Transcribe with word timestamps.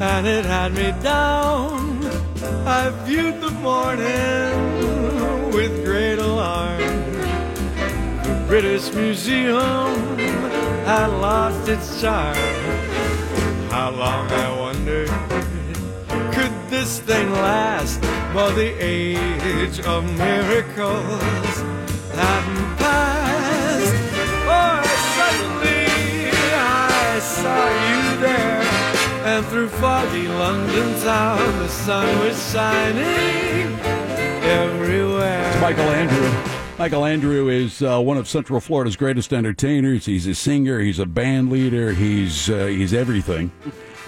and 0.00 0.26
it 0.26 0.44
had 0.44 0.74
me 0.74 0.92
down. 1.02 2.04
I 2.66 2.90
viewed 3.04 3.40
the 3.40 3.50
morning 3.50 5.52
with 5.52 5.84
great 5.84 6.18
alarm. 6.18 6.80
The 8.22 8.44
British 8.46 8.92
Museum 8.92 10.18
had 10.84 11.06
lost 11.06 11.68
its 11.68 12.00
charm. 12.00 12.36
How 13.70 13.90
long 13.90 14.30
I 14.30 14.58
wondered 14.58 15.08
could 16.32 16.52
this 16.68 17.00
thing 17.00 17.30
last? 17.32 18.00
But 18.34 18.54
the 18.54 18.74
age 18.78 19.80
of 19.80 20.04
miracles 20.18 21.62
hadn't 22.12 22.45
and 29.36 29.46
through 29.48 29.68
foggy 29.68 30.28
London 30.28 30.98
town, 31.02 31.58
the 31.58 31.68
sun 31.68 32.20
was 32.20 32.52
shining 32.52 33.78
everywhere. 34.42 35.60
Michael 35.60 35.90
Andrew. 35.90 36.52
Michael 36.78 37.04
Andrew 37.04 37.48
is 37.50 37.82
uh, 37.82 38.00
one 38.00 38.16
of 38.16 38.26
Central 38.26 38.60
Florida's 38.60 38.96
greatest 38.96 39.34
entertainers. 39.34 40.06
He's 40.06 40.26
a 40.26 40.34
singer. 40.34 40.80
He's 40.80 40.98
a 40.98 41.04
band 41.04 41.50
leader. 41.50 41.92
He's 41.92 42.48
uh, 42.48 42.64
he's 42.64 42.94
everything. 42.94 43.52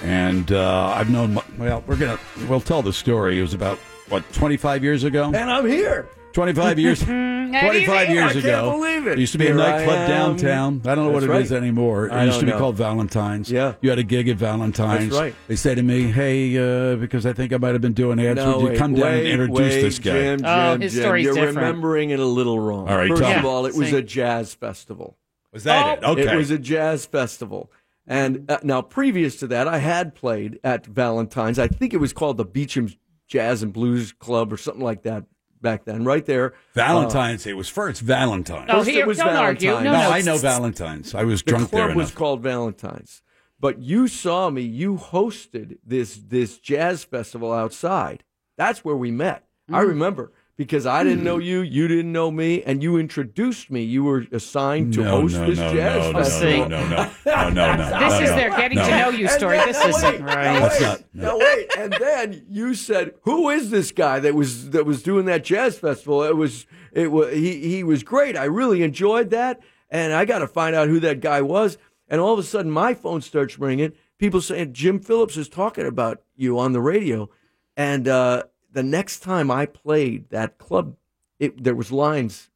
And 0.03 0.51
uh, 0.51 0.95
I've 0.97 1.11
known. 1.11 1.39
Well, 1.59 1.85
we're 1.87 1.97
gonna 1.97 2.19
we'll 2.48 2.63
tell 2.63 2.81
the 2.81 2.95
story. 2.95 3.39
It 3.39 3.42
was 3.42 3.53
about 3.53 3.77
what 4.09 4.31
25 4.33 4.83
years 4.83 5.05
ago. 5.05 5.27
And 5.27 5.51
I'm 5.51 5.67
here. 5.67 6.09
25 6.33 6.79
years. 6.79 7.03
25 7.03 8.11
years 8.11 8.25
I 8.25 8.33
can't 8.34 8.45
ago. 8.45 8.71
believe 8.73 9.03
it. 9.07 9.11
There 9.11 9.19
used 9.19 9.33
to 9.33 9.39
be 9.39 9.47
Here 9.47 9.59
a 9.59 9.62
I 9.62 9.71
nightclub 9.79 10.09
downtown. 10.09 10.83
I 10.85 10.95
don't 10.95 11.07
know 11.07 11.11
what 11.12 11.20
That's 11.23 11.33
it 11.33 11.43
is 11.45 11.51
right. 11.53 11.57
anymore. 11.62 12.07
It 12.09 12.12
I 12.12 12.25
used 12.25 12.41
to 12.41 12.45
don't 12.45 12.47
be 12.47 12.53
know. 12.53 12.59
called 12.59 12.77
Valentine's. 12.77 13.51
Yeah. 13.51 13.75
You 13.81 13.89
had 13.91 13.98
a 13.98 14.03
gig 14.03 14.29
at 14.29 14.37
Valentine's. 14.37 15.09
That's 15.11 15.20
right. 15.20 15.35
They 15.48 15.57
say 15.57 15.75
to 15.75 15.83
me, 15.83 16.03
"Hey, 16.03 16.57
uh, 16.93 16.97
because 16.97 17.25
I 17.25 17.33
think 17.33 17.53
I 17.55 17.57
might 17.57 17.73
have 17.73 17.81
been 17.81 17.95
doing 17.95 18.20
ads. 18.20 18.37
No, 18.37 18.57
would 18.59 18.61
you 18.62 18.69
wait, 18.70 18.79
come 18.79 18.95
down 18.95 19.05
wait, 19.05 19.31
and 19.33 19.41
introduce 19.43 19.75
wait, 19.75 19.81
this 19.81 19.98
guy?" 19.98 20.11
Jim, 20.12 20.39
Jim, 20.41 20.47
Oh, 20.47 20.79
his 20.79 20.93
Jim, 20.93 21.03
story's 21.03 21.25
You're 21.25 21.35
different. 21.35 21.57
remembering 21.57 22.11
it 22.11 22.20
a 22.20 22.25
little 22.27 22.61
wrong. 22.61 22.87
All 22.89 22.97
right, 22.97 23.09
First 23.09 23.23
tell 23.23 23.33
of 23.39 23.42
me. 23.42 23.48
all, 23.48 23.67
it 23.67 23.75
was 23.75 23.92
a 23.95 24.03
jazz 24.03 24.53
festival. 24.55 25.17
Was 25.53 25.65
that 25.65 26.01
Oh. 26.05 26.13
it? 26.13 26.19
Okay. 26.20 26.35
It 26.35 26.37
was 26.37 26.51
a 26.51 26.59
jazz 26.59 27.07
festival. 27.07 27.73
And 28.07 28.51
uh, 28.51 28.59
now, 28.63 28.83
previous 28.83 29.37
to 29.37 29.47
that, 29.48 29.67
I 29.67 29.79
had 29.79 30.15
played 30.15 30.59
at 30.63 30.85
Valentine's. 30.87 31.59
I 31.59 31.69
think 31.69 31.92
it 31.95 31.98
was 31.98 32.13
called 32.13 32.37
the 32.37 32.45
Beecham 32.45 32.91
Jazz 33.27 33.63
and 33.63 33.73
Blues 33.73 34.13
Club 34.13 34.53
or 34.53 34.57
something 34.59 34.83
like 34.85 35.03
that 35.05 35.25
back 35.61 35.84
then, 35.84 36.05
right 36.05 36.25
there. 36.25 36.55
Valentine's. 36.75 37.45
Day 37.45 37.53
was 37.55 37.69
first 37.69 38.01
Valentine's. 38.01 38.70
Oh, 38.70 38.78
First 38.78 38.91
here, 38.91 39.01
it 39.03 39.06
was 39.06 39.19
don't 39.19 39.28
argue. 39.28 39.70
Valentine's. 39.70 39.84
No, 39.84 39.92
no, 39.92 40.09
no, 40.09 40.14
I 40.14 40.20
know 40.23 40.39
Valentine's. 40.39 41.14
I 41.14 41.25
was 41.25 41.42
The 41.42 41.51
drunk 41.51 41.70
club 41.70 41.78
there 41.89 41.97
was 41.97 42.09
enough. 42.09 42.14
called 42.14 42.42
Valentine's. 42.42 43.23
But 43.61 43.81
you 43.81 44.06
saw 44.09 44.51
me. 44.51 44.62
You 44.62 44.97
hosted 44.97 45.79
this 45.84 46.17
this 46.17 46.59
jazz 46.59 47.05
festival 47.05 47.53
outside. 47.53 48.25
That's 48.56 48.84
where 48.84 48.97
we 48.97 49.11
met. 49.11 49.45
I 49.70 49.83
Mm. 49.83 49.89
remember 49.89 50.33
because 50.58 50.85
I 50.86 51.05
didn't 51.05 51.23
know 51.23 51.39
you, 51.39 51.61
you 51.61 51.86
didn't 51.86 52.11
know 52.13 52.30
me, 52.33 52.63
and 52.64 52.83
you 52.83 52.98
introduced 52.98 53.70
me. 53.70 53.83
You 53.85 54.02
were 54.02 54.27
assigned 54.33 54.92
to 54.95 55.05
no, 55.05 55.20
host 55.23 55.36
no, 55.36 55.46
this 55.46 55.58
no, 55.58 55.73
jazz 55.73 56.02
no, 56.05 56.11
no, 56.13 56.19
festival. 56.24 56.69
no, 56.69 56.89
no, 56.89 56.89
no, 56.89 57.11
no, 57.24 57.51
no, 57.51 57.77
no. 57.77 57.98
This 58.01 58.13
no, 58.13 58.20
is 58.20 58.30
no, 58.30 58.36
their 58.36 58.51
getting 58.51 58.79
no. 58.79 58.85
to 58.89 58.98
know 58.98 59.08
you 59.11 59.29
story. 59.29 59.57
then- 59.57 59.69
This 59.69 59.85
isn't 59.85 60.24
right. 60.24 60.45
Now 60.45 60.61
That's 60.61 60.80
wait, 60.80 60.86
not- 60.86 61.02
no. 61.14 61.23
now 61.23 61.39
wait, 61.39 61.77
and 61.79 61.92
then 61.95 62.45
you 62.51 62.74
said, 62.74 63.14
"Who 63.23 63.48
is 63.51 63.70
this 63.70 63.92
guy 63.92 64.19
that 64.19 64.35
was 64.35 64.70
that 64.70 64.85
was 64.85 65.02
doing 65.02 65.27
that 65.27 65.45
jazz 65.45 65.79
festival?" 65.79 66.24
It 66.24 66.36
was 66.36 66.67
it 66.92 67.13
was 67.13 67.33
he 67.33 67.61
he 67.70 67.85
was 67.85 68.02
great. 68.02 68.36
I 68.36 68.45
really 68.45 68.83
enjoyed 68.83 69.30
that, 69.30 69.61
and 69.89 70.13
I 70.13 70.25
got 70.25 70.40
to 70.40 70.48
find 70.48 70.75
out 70.75 70.89
who 70.89 70.98
that 71.01 71.20
guy 71.20 71.40
was. 71.40 71.79
And 72.08 72.20
all 72.20 72.33
of 72.33 72.39
a 72.39 72.42
sudden, 72.42 72.70
my 72.73 72.95
phone 72.95 73.20
starts 73.20 73.58
ringing. 73.58 73.92
People 74.19 74.40
saying 74.40 74.73
Jim 74.73 74.98
Phillips 74.98 75.36
is 75.36 75.48
talking 75.48 75.86
about 75.86 76.23
you 76.35 76.58
on 76.58 76.73
the 76.73 76.80
radio, 76.80 77.29
and 77.77 78.08
uh, 78.08 78.42
the 78.73 78.83
next 78.83 79.20
time 79.20 79.51
I 79.51 79.67
played 79.67 80.30
that 80.30 80.58
club, 80.58 80.96
it, 81.39 81.62
there 81.62 81.74
was 81.74 81.92
lines 81.92 82.51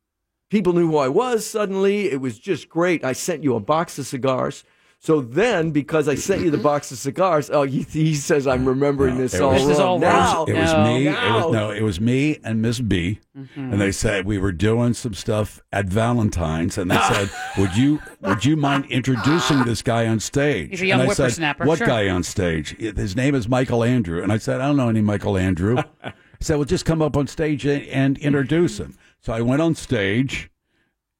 people 0.52 0.74
knew 0.74 0.86
who 0.86 0.98
I 0.98 1.08
was 1.08 1.46
suddenly. 1.46 2.10
It 2.10 2.20
was 2.20 2.38
just 2.38 2.68
great. 2.68 3.02
I 3.02 3.14
sent 3.14 3.42
you 3.42 3.56
a 3.56 3.60
box 3.60 3.98
of 3.98 4.06
cigars. 4.06 4.64
So 5.04 5.20
then, 5.20 5.72
because 5.72 6.06
I 6.06 6.14
sent 6.14 6.42
you 6.42 6.52
the 6.52 6.58
mm-hmm. 6.58 6.62
box 6.62 6.92
of 6.92 6.98
cigars, 6.98 7.50
oh, 7.50 7.64
he, 7.64 7.82
he 7.82 8.14
says 8.14 8.46
I'm 8.46 8.64
remembering 8.64 9.16
No, 9.16 9.22
this 9.22 9.34
it 9.34 9.42
all 9.42 9.52
was- 9.52 9.62
This 9.62 9.70
is 9.72 9.80
all 9.80 9.98
now. 9.98 10.36
wrong. 10.36 10.48
It 10.48 10.54
was 10.54 10.72
No. 10.72 10.84
me. 10.84 11.08
It 11.08 11.12
was 11.12 11.52
no. 11.52 11.70
It 11.72 11.82
was 11.82 12.00
me 12.00 12.38
and 12.44 12.62
Miss 12.62 12.78
B, 12.78 13.18
mm-hmm. 13.36 13.72
and 13.72 13.80
they 13.80 13.90
said 13.90 14.26
we 14.26 14.38
were 14.38 14.52
doing 14.52 14.94
some 14.94 15.12
stuff 15.12 15.60
at 15.72 15.86
Valentine's, 15.86 16.78
and 16.78 16.88
they 16.88 16.96
said, 17.12 17.30
"Would 17.58 17.76
you 17.76 18.00
would 18.20 18.44
you 18.44 18.56
mind 18.56 18.84
introducing 18.90 19.64
this 19.64 19.82
guy 19.82 20.06
on 20.06 20.20
stage?" 20.20 20.70
He's 20.70 20.82
a 20.82 20.86
young 20.86 21.00
and 21.00 21.10
I 21.10 21.14
said, 21.28 21.58
What 21.66 21.78
sure. 21.78 21.86
guy 21.88 22.08
on 22.08 22.22
stage? 22.22 22.76
His 22.78 23.16
name 23.16 23.34
is 23.34 23.48
Michael 23.48 23.82
Andrew, 23.82 24.22
and 24.22 24.32
I 24.32 24.38
said, 24.38 24.60
"I 24.60 24.69
don't 24.69 24.76
know 24.76 24.88
any 24.88 25.00
Michael 25.00 25.36
Andrew." 25.36 25.78
I 26.04 26.12
said, 26.38 26.54
"Well, 26.58 26.64
just 26.64 26.84
come 26.84 27.02
up 27.02 27.16
on 27.16 27.26
stage 27.26 27.66
and, 27.66 27.84
and 27.88 28.19
introduce 28.19 28.78
him." 28.78 28.96
So 29.19 29.32
I 29.32 29.40
went 29.40 29.62
on 29.62 29.74
stage, 29.74 30.48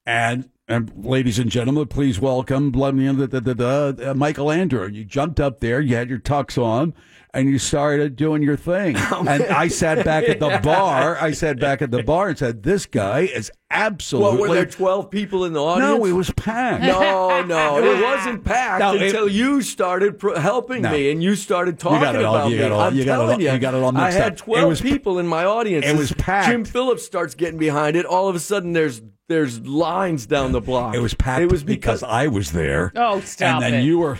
and. 0.05 0.49
And 0.65 0.93
ladies 1.03 1.39
and 1.39 1.51
gentlemen, 1.51 1.87
please 1.87 2.21
welcome 2.21 2.71
blah, 2.71 2.91
blah, 2.91 3.25
blah, 3.25 3.65
uh, 4.01 4.13
Michael 4.15 4.49
Andrew. 4.49 4.87
You 4.87 5.03
jumped 5.03 5.41
up 5.41 5.59
there, 5.59 5.81
you 5.81 5.97
had 5.97 6.09
your 6.09 6.19
tux 6.19 6.57
on, 6.57 6.93
and 7.33 7.49
you 7.49 7.59
started 7.59 8.15
doing 8.15 8.41
your 8.43 8.55
thing. 8.55 8.95
Oh, 9.11 9.25
and 9.27 9.43
I 9.43 9.67
sat 9.67 10.05
back 10.05 10.23
at 10.29 10.39
the 10.39 10.59
bar. 10.63 11.17
I 11.19 11.31
sat 11.31 11.59
back 11.59 11.81
at 11.81 11.91
the 11.91 12.01
bar 12.01 12.29
and 12.29 12.37
said, 12.39 12.63
"This 12.63 12.85
guy 12.85 13.21
is 13.21 13.51
absolutely." 13.71 14.39
What 14.39 14.49
were 14.49 14.55
there? 14.55 14.65
Twelve 14.65 15.11
people 15.11 15.43
in 15.43 15.51
the 15.51 15.61
audience? 15.61 15.99
no, 15.99 16.05
it 16.05 16.13
was 16.13 16.31
packed. 16.31 16.81
No, 16.83 17.43
no, 17.43 17.77
it 17.83 18.01
wasn't 18.01 18.45
packed 18.45 18.79
No, 18.79 18.95
it- 18.95 19.01
until 19.01 19.27
you 19.27 19.61
started 19.61 20.17
pro- 20.17 20.39
helping 20.39 20.83
No. 20.83 20.91
me 20.93 21.11
and 21.11 21.21
you 21.21 21.35
started 21.35 21.77
talking 21.77 22.07
it 22.07 22.23
all- 22.23 22.35
about 22.37 22.49
me. 22.51 22.63
all- 22.63 22.79
I'm 22.79 22.95
you 22.95 23.03
got 23.03 23.19
all- 23.19 23.27
telling 23.27 23.41
you, 23.41 23.51
you 23.51 23.59
got 23.59 23.73
it 23.73 23.83
all 23.83 23.97
I 23.97 24.05
mixed 24.05 24.17
had 24.17 24.27
up. 24.27 24.33
It 24.33 24.37
twelve 24.37 24.69
was- 24.69 24.81
people 24.81 25.19
in 25.19 25.27
my 25.27 25.43
audience. 25.43 25.85
it 25.85 25.97
was 25.97 26.13
packed. 26.13 26.47
Jim 26.49 26.63
Phillips 26.63 27.03
starts 27.03 27.35
getting 27.35 27.59
behind 27.59 27.97
it. 27.97 28.05
All 28.05 28.29
of 28.29 28.35
a 28.35 28.39
sudden, 28.39 28.71
there's 28.71 29.01
there's 29.33 29.59
lines 29.61 30.25
down 30.25 30.51
the 30.51 30.61
block. 30.61 30.95
It 30.95 30.99
was 30.99 31.13
packed. 31.13 31.41
It 31.41 31.51
was 31.51 31.63
because, 31.63 32.01
because 32.01 32.03
I 32.03 32.27
was 32.27 32.51
there. 32.51 32.91
Oh, 32.95 33.19
stop 33.21 33.61
And 33.61 33.73
then 33.73 33.81
it. 33.81 33.83
you 33.83 33.99
were. 33.99 34.19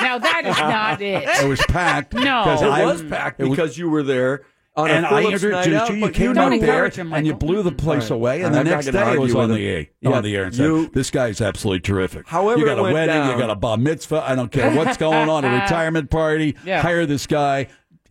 Now 0.00 0.18
that 0.18 0.42
is 0.46 0.56
not 0.58 1.00
it. 1.00 1.28
It 1.44 1.46
was 1.48 1.60
packed. 1.68 2.14
No. 2.14 2.20
because 2.22 2.62
it 2.62 2.68
I 2.68 2.84
was 2.84 3.02
packed 3.02 3.40
it 3.40 3.44
was- 3.44 3.56
because 3.56 3.78
you 3.78 3.88
were 3.90 4.02
there 4.02 4.44
on 4.76 4.90
and 4.90 5.04
a 5.04 5.08
I 5.12 5.22
Phillips 5.22 5.44
introduced 5.44 5.68
night 5.70 5.76
out. 5.80 5.90
you. 5.90 5.96
You 6.06 6.10
came 6.10 6.32
Don't 6.34 6.52
up 6.54 6.60
there 6.60 6.88
him, 6.90 7.12
and 7.12 7.24
you 7.24 7.34
blew 7.34 7.62
the 7.62 7.70
place 7.70 8.10
All 8.10 8.16
right. 8.18 8.38
away. 8.38 8.42
And 8.42 8.56
I'm 8.56 8.64
the 8.64 8.70
next 8.70 8.86
day 8.90 9.12
it 9.14 9.20
was 9.20 9.32
on 9.34 9.48
the 9.50 9.54
him. 9.56 9.76
air, 9.76 9.86
Yeah, 10.00 10.10
on 10.10 10.22
the 10.24 10.34
air 10.34 10.44
and 10.46 10.54
said, 10.54 10.64
you- 10.64 10.90
"This 10.92 11.10
guy's 11.12 11.40
absolutely 11.40 11.78
terrific." 11.80 12.26
However 12.26 12.58
you 12.58 12.66
got 12.66 12.72
it 12.72 12.78
a 12.80 12.82
went 12.82 12.94
wedding, 12.94 13.14
down- 13.14 13.30
you 13.30 13.38
got 13.38 13.50
a 13.50 13.54
bar 13.54 13.76
mitzvah. 13.76 14.24
I 14.26 14.34
don't 14.34 14.50
care 14.50 14.74
what's 14.74 14.96
going 14.96 15.28
on. 15.28 15.44
A 15.44 15.48
retirement 15.62 16.10
party. 16.10 16.56
Yeah. 16.64 16.82
Hire 16.82 17.06
this 17.06 17.28
guy. 17.28 17.68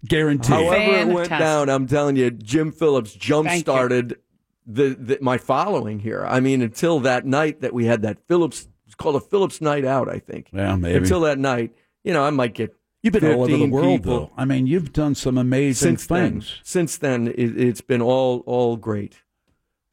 Guaranteed. 0.07 0.51
However 0.55 0.97
it 0.99 1.07
went 1.07 1.29
down, 1.29 1.67
I'm 1.69 1.85
telling 1.87 2.15
you, 2.15 2.31
Jim 2.31 2.71
Phillips 2.71 3.13
jump 3.13 3.49
started 3.51 4.17
the, 4.65 4.95
the 4.99 5.17
my 5.21 5.37
following 5.37 5.99
here. 5.99 6.25
I 6.25 6.39
mean, 6.39 6.61
until 6.61 6.99
that 7.01 7.25
night 7.25 7.61
that 7.61 7.73
we 7.73 7.85
had 7.85 8.01
that 8.03 8.17
Phillips, 8.27 8.67
it's 8.85 8.95
called 8.95 9.15
a 9.15 9.19
Phillips 9.19 9.61
night 9.61 9.85
out, 9.85 10.09
I 10.09 10.19
think. 10.19 10.49
Yeah, 10.53 10.75
maybe. 10.75 10.97
Until 10.97 11.21
that 11.21 11.37
night, 11.39 11.73
you 12.03 12.13
know, 12.13 12.23
I 12.23 12.29
might 12.29 12.53
get. 12.53 12.75
You've 13.01 13.13
been 13.13 13.25
all 13.33 13.43
over 13.43 13.57
the 13.57 13.65
world, 13.69 14.01
people. 14.03 14.19
though. 14.19 14.31
I 14.37 14.45
mean, 14.45 14.65
you've 14.65 14.93
done 14.93 15.13
some 15.15 15.37
amazing 15.37 15.97
Since 15.97 16.07
then, 16.07 16.31
things. 16.31 16.59
since 16.63 16.97
then, 16.97 17.27
it, 17.27 17.59
it's 17.59 17.81
been 17.81 18.01
all 18.01 18.43
all 18.45 18.77
great. 18.77 19.22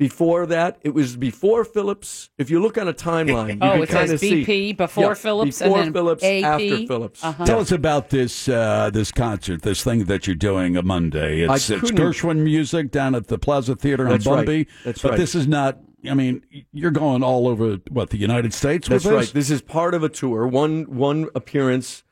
Before 0.01 0.47
that, 0.47 0.79
it 0.81 0.95
was 0.95 1.15
before 1.15 1.63
Phillips. 1.63 2.31
If 2.39 2.49
you 2.49 2.59
look 2.63 2.79
on 2.79 2.89
a 2.89 2.95
timeline, 3.11 3.57
you 3.57 3.59
Oh, 3.61 3.73
can 3.75 3.83
it 3.83 3.89
kind 3.91 4.09
says 4.09 4.13
of 4.13 4.21
see 4.21 4.47
BP 4.47 4.79
before 4.79 5.05
Yeah, 5.09 5.13
Phillips 5.15 5.61
and 5.61 5.69
before 5.69 5.83
then 5.85 5.93
Phillips, 5.93 6.25
AP. 6.25 6.45
after 6.45 6.87
Phillips. 6.87 7.23
Uh-huh. 7.23 7.45
Tell 7.45 7.61
us 7.61 7.71
about 7.71 8.09
this 8.09 8.49
uh, 8.49 8.89
this 8.91 9.13
concert, 9.13 9.61
this 9.61 9.85
thing 9.85 10.05
that 10.05 10.27
you're 10.27 10.35
doing 10.37 10.75
a 10.79 10.83
Monday. 10.83 11.43
It's, 11.43 11.69
it's 11.69 11.91
Gershwin 11.91 12.39
music 12.39 12.91
down 12.91 13.15
at 13.15 13.27
the 13.27 13.39
Plaza 13.39 13.77
Theater 13.77 14.05
in 14.07 14.13
That's 14.13 14.27
right. 14.27 14.67
That's 14.87 15.03
but 15.03 15.11
right. 15.11 15.19
this 15.19 15.35
is 15.35 15.47
not. 15.47 15.79
I 16.11 16.15
mean, 16.15 16.43
you're 16.73 16.91
going 16.93 17.23
all 17.23 17.47
over 17.47 17.77
what 17.91 18.09
the 18.09 18.17
United 18.17 18.55
States 18.55 18.89
with 18.89 19.03
That's 19.03 19.13
right. 19.13 19.21
this. 19.21 19.33
This 19.33 19.51
is 19.51 19.61
part 19.61 19.93
of 19.93 20.03
a 20.03 20.09
tour. 20.09 20.47
One 20.47 20.85
one 20.85 21.29
appearance, 21.35 22.05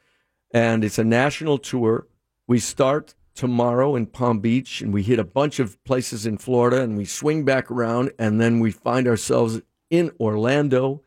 and 0.52 0.84
it's 0.84 0.98
a 0.98 1.04
national 1.04 1.56
tour. 1.56 2.06
We 2.46 2.58
start 2.58 3.14
tomorrow 3.38 3.94
in 3.94 4.04
Palm 4.04 4.40
Beach, 4.40 4.82
and 4.82 4.92
we 4.92 5.04
hit 5.04 5.20
a 5.20 5.24
bunch 5.24 5.60
of 5.60 5.82
places 5.84 6.26
in 6.26 6.38
Florida, 6.38 6.82
and 6.82 6.96
we 6.96 7.04
swing 7.04 7.44
back 7.44 7.70
around, 7.70 8.10
and 8.18 8.40
then 8.40 8.58
we 8.58 8.72
find 8.72 9.06
ourselves 9.06 9.60
in 9.90 10.10
Orlando, 10.18 11.02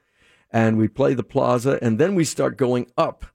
and 0.50 0.78
we 0.78 0.88
play 0.88 1.14
the 1.14 1.24
Plaza, 1.24 1.78
and 1.82 2.00
then 2.00 2.16
we 2.16 2.24
start 2.24 2.56
going 2.56 2.90
up 2.98 3.26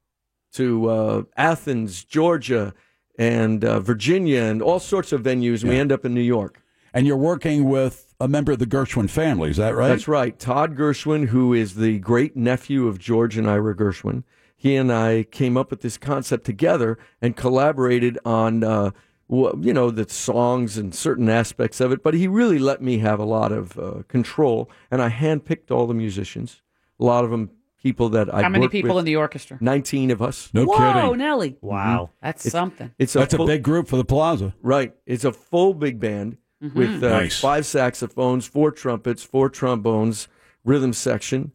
to 0.54 0.88
uh, 0.88 1.22
Athens, 1.36 2.04
Georgia, 2.04 2.72
and 3.18 3.64
uh, 3.66 3.80
Virginia 3.80 4.40
and 4.40 4.62
all 4.62 4.80
sorts 4.80 5.12
of 5.12 5.22
venues. 5.22 5.60
And 5.60 5.70
we 5.70 5.78
end 5.78 5.92
up 5.92 6.06
in 6.06 6.14
New 6.14 6.20
York. 6.20 6.62
And 6.94 7.06
you're 7.06 7.18
working 7.18 7.68
with 7.68 8.14
a 8.18 8.28
member 8.28 8.52
of 8.52 8.58
the 8.58 8.66
Gershwin 8.66 9.10
family, 9.10 9.50
is 9.50 9.58
that 9.58 9.74
right? 9.74 9.88
That's 9.88 10.08
right. 10.08 10.38
Todd 10.38 10.74
Gershwin, 10.74 11.26
who 11.26 11.52
is 11.52 11.74
the 11.74 11.98
great 11.98 12.34
nephew 12.34 12.86
of 12.88 12.98
George 12.98 13.36
and 13.36 13.46
Ira 13.48 13.76
Gershwin, 13.76 14.24
he 14.56 14.74
and 14.76 14.92
I 14.92 15.24
came 15.24 15.56
up 15.56 15.70
with 15.70 15.82
this 15.82 15.98
concept 15.98 16.44
together 16.44 16.98
and 17.20 17.36
collaborated 17.36 18.18
on, 18.24 18.64
uh, 18.64 18.90
you 19.28 19.72
know, 19.72 19.90
the 19.90 20.08
songs 20.08 20.76
and 20.78 20.94
certain 20.94 21.28
aspects 21.28 21.80
of 21.80 21.92
it. 21.92 22.02
But 22.02 22.14
he 22.14 22.26
really 22.26 22.58
let 22.58 22.80
me 22.82 22.98
have 22.98 23.18
a 23.20 23.24
lot 23.24 23.52
of 23.52 23.78
uh, 23.78 24.02
control, 24.08 24.70
and 24.90 25.02
I 25.02 25.10
handpicked 25.10 25.70
all 25.70 25.86
the 25.86 25.94
musicians. 25.94 26.62
A 26.98 27.04
lot 27.04 27.24
of 27.24 27.30
them 27.30 27.50
people 27.82 28.08
that 28.08 28.32
I 28.34 28.42
How 28.42 28.48
many 28.48 28.68
people 28.68 28.98
in 28.98 29.04
the 29.04 29.16
orchestra? 29.16 29.58
Nineteen 29.60 30.10
of 30.10 30.20
us. 30.22 30.50
No 30.52 30.64
Whoa, 30.64 30.76
kidding. 31.02 31.18
Nelly. 31.18 31.56
Wow. 31.60 32.10
That's 32.22 32.50
something. 32.50 32.90
It's 32.98 33.14
a 33.14 33.20
That's 33.20 33.34
a 33.34 33.44
big 33.44 33.62
group 33.62 33.86
for 33.88 33.96
the 33.96 34.04
plaza. 34.04 34.54
Right. 34.62 34.94
It's 35.06 35.24
a 35.24 35.32
full 35.32 35.74
big 35.74 36.00
band 36.00 36.38
Mm-hmm. 36.64 36.78
with 36.78 37.04
uh, 37.04 37.10
Nice. 37.10 37.38
five 37.38 37.66
saxophones, 37.66 38.46
four 38.46 38.70
trumpets, 38.70 39.22
four 39.22 39.50
trombones, 39.50 40.26
rhythm 40.64 40.94
section, 40.94 41.52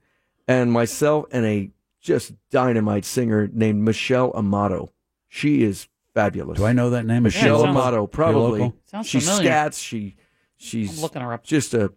and 0.48 0.72
myself 0.72 1.26
and 1.32 1.44
a 1.44 1.72
just 2.02 2.34
dynamite 2.50 3.06
singer 3.06 3.48
named 3.54 3.82
Michelle 3.84 4.32
Amato. 4.36 4.92
She 5.30 5.64
is 5.64 5.88
fabulous. 6.14 6.58
Do 6.58 6.66
I 6.66 6.74
know 6.74 6.90
that 6.90 7.06
name? 7.06 7.24
Michelle 7.24 7.60
Yeah, 7.60 7.66
sounds- 7.66 7.78
Amato? 7.78 8.08
Probably. 8.08 8.60
local? 8.62 8.78
Sounds 8.86 9.08
she 9.08 9.20
familiar. 9.20 9.50
scats. 9.50 9.82
She 9.82 10.16
she's 10.58 10.98
I'm 10.98 11.02
looking 11.04 11.22
her 11.22 11.32
up. 11.34 11.44
just 11.44 11.74
a 11.74 11.92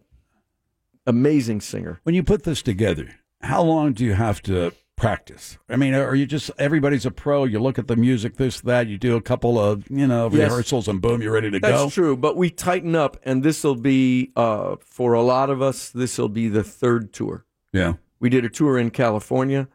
amazing 1.05 1.61
singer. 1.61 1.99
When 2.03 2.15
you 2.15 2.23
put 2.23 2.43
this 2.43 2.61
together, 2.61 3.09
how 3.41 3.61
long 3.63 3.93
do 3.93 4.03
you 4.05 4.13
have 4.13 4.41
to 4.43 4.73
practice? 4.95 5.57
I 5.69 5.75
mean, 5.75 5.93
are 5.93 6.15
you 6.15 6.25
just 6.25 6.49
everybody's 6.57 7.05
a 7.05 7.11
pro? 7.11 7.43
You 7.43 7.59
look 7.59 7.77
at 7.77 7.87
the 7.87 7.95
music, 7.95 8.37
this, 8.37 8.61
that. 8.61 8.87
You 8.87 8.97
do 8.97 9.15
a 9.15 9.21
couple 9.21 9.59
of 9.59 9.89
you 9.89 10.07
know 10.07 10.29
Yes. 10.31 10.49
rehearsals, 10.49 10.87
and 10.87 11.01
boom, 11.01 11.21
you're 11.21 11.33
ready 11.33 11.51
to 11.51 11.59
That's 11.59 11.73
go. 11.73 11.83
That's 11.83 11.93
true, 11.93 12.15
but 12.17 12.37
we 12.37 12.49
tighten 12.49 12.95
up, 12.95 13.17
and 13.23 13.43
this 13.43 13.63
will 13.63 13.75
be 13.75 14.31
uh, 14.35 14.77
for 14.79 15.13
a 15.13 15.21
lot 15.21 15.49
of 15.49 15.61
us. 15.61 15.89
This 15.89 16.17
will 16.17 16.29
be 16.29 16.47
the 16.47 16.63
third 16.63 17.11
tour. 17.13 17.45
Yeah. 17.73 17.93
We 18.19 18.29
did 18.29 18.45
a 18.45 18.49
tour 18.49 18.77
in 18.79 18.89
California, 18.91 19.67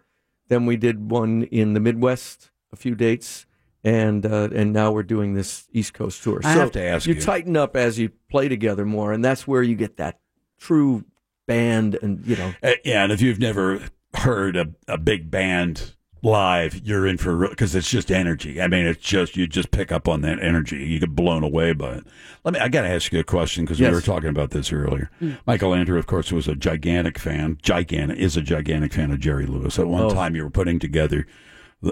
then 0.50 0.66
we 0.66 0.76
did 0.76 1.10
one 1.10 1.44
in 1.44 1.72
the 1.72 1.80
Midwest, 1.80 2.50
a 2.72 2.76
few 2.76 2.94
dates, 2.94 3.46
and 3.82 4.26
uh, 4.26 4.48
and 4.52 4.72
now 4.72 4.92
we're 4.92 5.02
doing 5.04 5.32
this 5.34 5.66
East 5.72 5.94
Coast 5.94 6.22
tour. 6.22 6.40
I 6.44 6.52
so 6.52 6.60
have 6.60 6.72
to 6.72 6.82
ask 6.82 7.06
you 7.06 7.14
you. 7.14 7.20
tighten 7.20 7.56
up 7.56 7.76
as 7.76 7.98
you 7.98 8.10
play 8.28 8.48
together 8.48 8.84
more, 8.84 9.12
and 9.12 9.24
that's 9.24 9.46
where 9.46 9.62
you 9.62 9.76
get 9.76 9.96
that 9.96 10.20
true 10.58 11.04
band, 11.46 11.96
and 12.02 12.26
you 12.26 12.36
know, 12.36 12.52
Uh, 12.62 12.72
yeah, 12.84 13.04
and 13.04 13.12
if 13.12 13.22
you've 13.22 13.38
never 13.38 13.80
heard 14.14 14.56
a, 14.56 14.68
a 14.88 14.98
big 14.98 15.30
band 15.30 15.94
live, 16.22 16.80
you're 16.86 17.06
in 17.06 17.16
for 17.16 17.48
because 17.48 17.74
it's 17.74 17.88
just 17.90 18.10
energy. 18.10 18.60
I 18.60 18.68
mean, 18.68 18.86
it's 18.86 19.02
just 19.02 19.36
you 19.36 19.46
just 19.46 19.70
pick 19.70 19.90
up 19.92 20.08
on 20.08 20.20
that 20.22 20.42
energy. 20.42 20.76
You 20.84 20.98
get 21.00 21.14
blown 21.16 21.42
away 21.42 21.72
by 21.72 21.94
it. 21.94 22.04
Let 22.44 22.54
me. 22.54 22.60
I 22.60 22.68
got 22.68 22.82
to 22.82 22.88
ask 22.88 23.12
you 23.12 23.20
a 23.20 23.24
question 23.24 23.64
because 23.64 23.80
Yes. 23.80 23.90
we 23.90 23.94
were 23.94 24.00
talking 24.02 24.28
about 24.30 24.50
this 24.50 24.72
earlier. 24.72 25.10
Michael 25.46 25.74
Andrew, 25.74 25.98
of 25.98 26.06
course, 26.06 26.30
was 26.32 26.48
a 26.48 26.54
gigantic 26.54 27.18
fan. 27.18 27.58
Gigantic 27.62 28.18
is 28.18 28.36
a 28.36 28.42
gigantic 28.42 28.92
fan 28.92 29.10
of 29.10 29.20
Jerry 29.20 29.46
Lewis. 29.46 29.78
At 29.78 29.86
one 29.86 30.02
Oh. 30.04 30.10
time, 30.10 30.34
you 30.36 30.42
were 30.44 30.50
putting 30.50 30.78
together. 30.78 31.26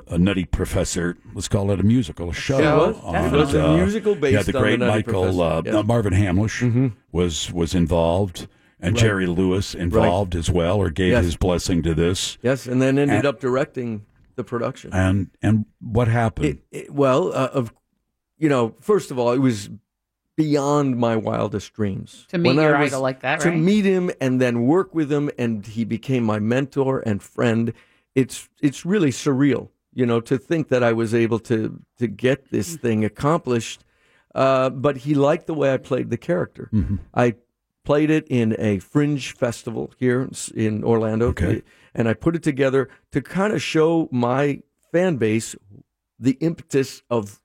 A 0.08 0.19
nutty 0.19 0.44
professor. 0.44 1.16
Let's 1.32 1.48
call 1.48 1.70
it 1.70 1.80
a 1.80 1.82
musical, 1.82 2.28
a 2.28 2.34
show. 2.34 2.58
Show, 2.60 2.88
was. 3.02 3.32
It 3.32 3.36
was 3.36 3.54
a 3.54 3.66
uh, 3.69 3.76
musical 3.78 4.12
yeah, 4.12 4.20
based 4.20 4.46
the 4.52 4.58
on 4.58 4.62
the 4.62 4.69
great 4.69 4.78
Nutty 4.80 4.90
Michael 4.90 5.40
uh, 5.40 5.62
Yeah. 5.64 5.80
Marvin 5.80 6.12
Hamlisch 6.12 6.92
was 7.10 7.50
was 7.50 7.75
involved, 7.75 8.48
and 8.80 8.92
Right. 8.94 9.00
Jerry 9.02 9.25
Lewis 9.26 9.75
involved 9.75 10.34
as 10.36 10.50
well, 10.50 10.76
or 10.76 10.90
gave 10.90 11.12
Yes. 11.12 11.25
his 11.25 11.36
blessing 11.38 11.82
to 11.84 11.94
this. 11.94 12.36
yes, 12.42 12.66
and 12.66 12.82
then 12.82 12.98
ended 12.98 13.16
And- 13.16 13.26
up 13.26 13.40
directing 13.40 14.02
the 14.38 14.44
production. 14.44 14.90
And 14.94 15.29
and 15.43 15.67
what 15.81 16.08
happened? 16.08 16.46
It, 16.49 16.58
it, 16.70 16.94
well, 16.94 17.29
uh, 17.35 17.50
of 17.52 17.75
you 18.38 18.49
know, 18.49 18.75
first 18.81 19.11
of 19.11 19.19
all, 19.19 19.32
it 19.32 19.38
was 19.40 19.69
beyond 20.37 20.96
my 20.96 21.17
wildest 21.17 21.73
dreams 21.75 22.25
To 22.29 22.38
meet 22.38 22.50
When 22.50 22.56
your 22.64 22.79
was- 22.79 22.93
idol 22.93 23.02
like 23.02 23.20
that, 23.20 23.40
To 23.40 23.49
right? 23.50 23.58
meet 23.58 23.85
him 23.85 24.11
and 24.20 24.40
then 24.40 24.67
work 24.67 24.94
with 24.94 25.11
him, 25.12 25.31
and 25.37 25.67
he 25.67 25.85
became 25.85 26.23
my 26.25 26.38
mentor 26.38 27.02
and 27.05 27.23
friend. 27.23 27.73
It's 28.14 28.49
it's 28.62 28.87
really 28.87 29.11
surreal, 29.11 29.69
you 29.93 30.06
know, 30.06 30.20
to 30.20 30.38
think 30.38 30.69
that 30.69 30.82
I 30.82 30.93
was 30.93 31.12
able 31.14 31.40
to 31.40 31.81
to 31.99 32.06
get 32.06 32.50
this 32.50 32.76
Mm. 32.76 32.81
thing 32.81 33.05
accomplished. 33.05 33.85
Uh, 34.35 34.70
but 34.70 34.99
he 34.99 35.14
liked 35.14 35.46
the 35.46 35.55
way 35.55 35.73
I 35.75 35.79
played 35.79 36.11
the 36.11 36.17
character. 36.19 36.70
I 37.14 37.35
played 37.85 38.11
it 38.11 38.26
in 38.29 38.55
a 38.58 38.79
fringe 38.79 39.32
festival 39.35 39.90
here 39.99 40.20
in 40.23 40.31
in 40.55 40.85
Orlando, 40.85 41.29
Okay. 41.29 41.62
And 41.99 42.09
I 42.09 42.15
put 42.15 42.37
it 42.37 42.43
together 42.45 42.89
to 43.11 43.21
kind 43.21 43.53
of 43.53 43.61
show 43.61 44.09
my 44.12 44.62
fan 44.93 45.17
base 45.17 45.56
the 46.19 46.39
impetus 46.41 47.03
of 47.11 47.41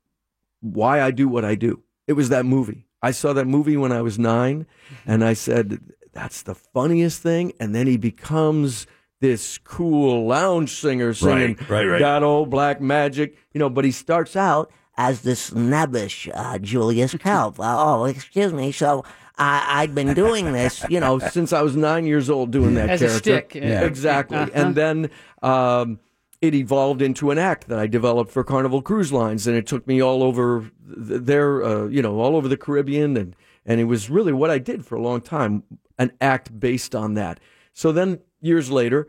why 0.62 1.02
I 1.02 1.12
do 1.12 1.28
what 1.28 1.44
I 1.44 1.56
do. 1.56 1.82
It 2.08 2.14
was 2.14 2.30
that 2.30 2.46
movie. 2.46 2.86
I 3.02 3.12
saw 3.12 3.34
that 3.34 3.48
movie 3.48 3.76
when 3.76 3.92
I 3.92 4.02
was 4.02 4.18
nine, 4.18 4.66
and 5.06 5.26
I 5.26 5.34
said, 5.34 5.80
"That's 6.14 6.44
the 6.44 6.56
funniest 6.56 7.22
thing." 7.22 7.52
And 7.60 7.74
then 7.76 7.88
he 7.88 7.98
becomes 7.98 8.86
this 9.24 9.58
cool 9.60 10.28
lounge 10.28 10.74
singer 10.76 11.14
singing 11.14 11.56
Right, 11.62 11.70
right, 11.70 11.86
right. 11.86 12.00
"Got 12.00 12.24
Old 12.24 12.50
Black 12.50 12.82
Magic," 12.82 13.38
you 13.54 13.60
know. 13.60 13.70
But 13.70 13.86
he 13.86 13.92
starts 13.92 14.36
out 14.36 14.70
as 14.98 15.22
this 15.22 15.40
snobbish 15.40 16.28
uh, 16.34 16.58
Julius 16.60 17.16
Kelp. 17.16 17.58
Uh, 17.58 17.76
oh, 17.78 18.04
excuse 18.04 18.52
me. 18.52 18.74
So 18.74 19.06
I, 19.38 19.82
I'd 19.82 19.96
been 19.96 20.14
doing 20.14 20.52
this, 20.52 20.84
you 20.90 21.00
know, 21.00 21.20
since 21.36 21.54
I 21.54 21.62
was 21.62 21.76
nine 21.78 22.06
years 22.06 22.30
old 22.30 22.52
doing 22.52 22.76
that 22.76 22.90
As 22.90 23.02
a 23.02 23.08
character. 23.08 23.20
stick. 23.50 23.56
Yeah. 23.64 23.86
Exactly. 23.86 24.38
Uh-huh. 24.38 24.52
And 24.54 24.76
then 24.76 25.10
um, 25.42 26.00
it 26.42 26.54
evolved 26.54 27.02
into 27.02 27.32
an 27.32 27.38
act 27.38 27.70
that 27.70 27.80
I 27.80 27.88
developed 27.88 28.30
for 28.30 28.44
Carnival 28.44 28.82
Cruise 28.82 29.14
Lines, 29.14 29.48
and 29.48 29.56
it 29.56 29.66
took 29.66 29.88
me 29.88 30.02
all 30.02 30.22
over 30.22 30.70
th- 30.86 31.22
there, 31.22 31.64
uh, 31.64 31.86
you 31.88 32.02
know, 32.02 32.20
all 32.20 32.36
over 32.36 32.50
the 32.50 32.58
Caribbean, 32.58 33.16
and 33.16 33.36
and 33.66 33.80
it 33.80 33.86
was 33.86 34.10
really 34.10 34.34
what 34.34 34.50
I 34.52 34.60
did 34.60 34.86
for 34.86 34.96
a 34.96 35.02
long 35.02 35.22
time, 35.22 35.64
an 35.98 36.12
act 36.20 36.60
based 36.60 36.94
on 36.94 37.14
that. 37.14 37.40
So 37.74 37.92
then 37.92 38.20
years 38.42 38.72
later. 38.72 39.08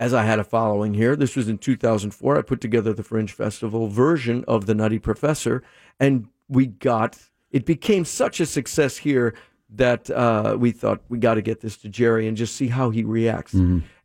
As 0.00 0.12
I 0.12 0.24
had 0.24 0.40
a 0.40 0.44
following 0.44 0.92
here, 0.94 1.14
this 1.14 1.36
was 1.36 1.48
in 1.48 1.56
2004. 1.56 2.36
I 2.36 2.42
put 2.42 2.60
together 2.60 2.92
the 2.92 3.04
Fringe 3.04 3.30
Festival 3.30 3.86
version 3.86 4.44
of 4.48 4.66
The 4.66 4.74
Nutty 4.74 4.98
Professor, 4.98 5.62
and 6.00 6.26
we 6.48 6.66
got 6.66 7.16
it 7.52 7.64
became 7.64 8.04
such 8.04 8.40
a 8.40 8.46
success 8.46 8.96
here 8.96 9.36
that 9.70 10.10
uh, 10.10 10.56
we 10.58 10.72
thought 10.72 11.02
we 11.08 11.18
got 11.18 11.34
to 11.34 11.42
get 11.42 11.60
this 11.60 11.76
to 11.78 11.88
Jerry 11.88 12.26
and 12.26 12.36
just 12.36 12.56
see 12.56 12.66
how 12.66 12.90
he 12.90 13.04
reacts. 13.04 13.52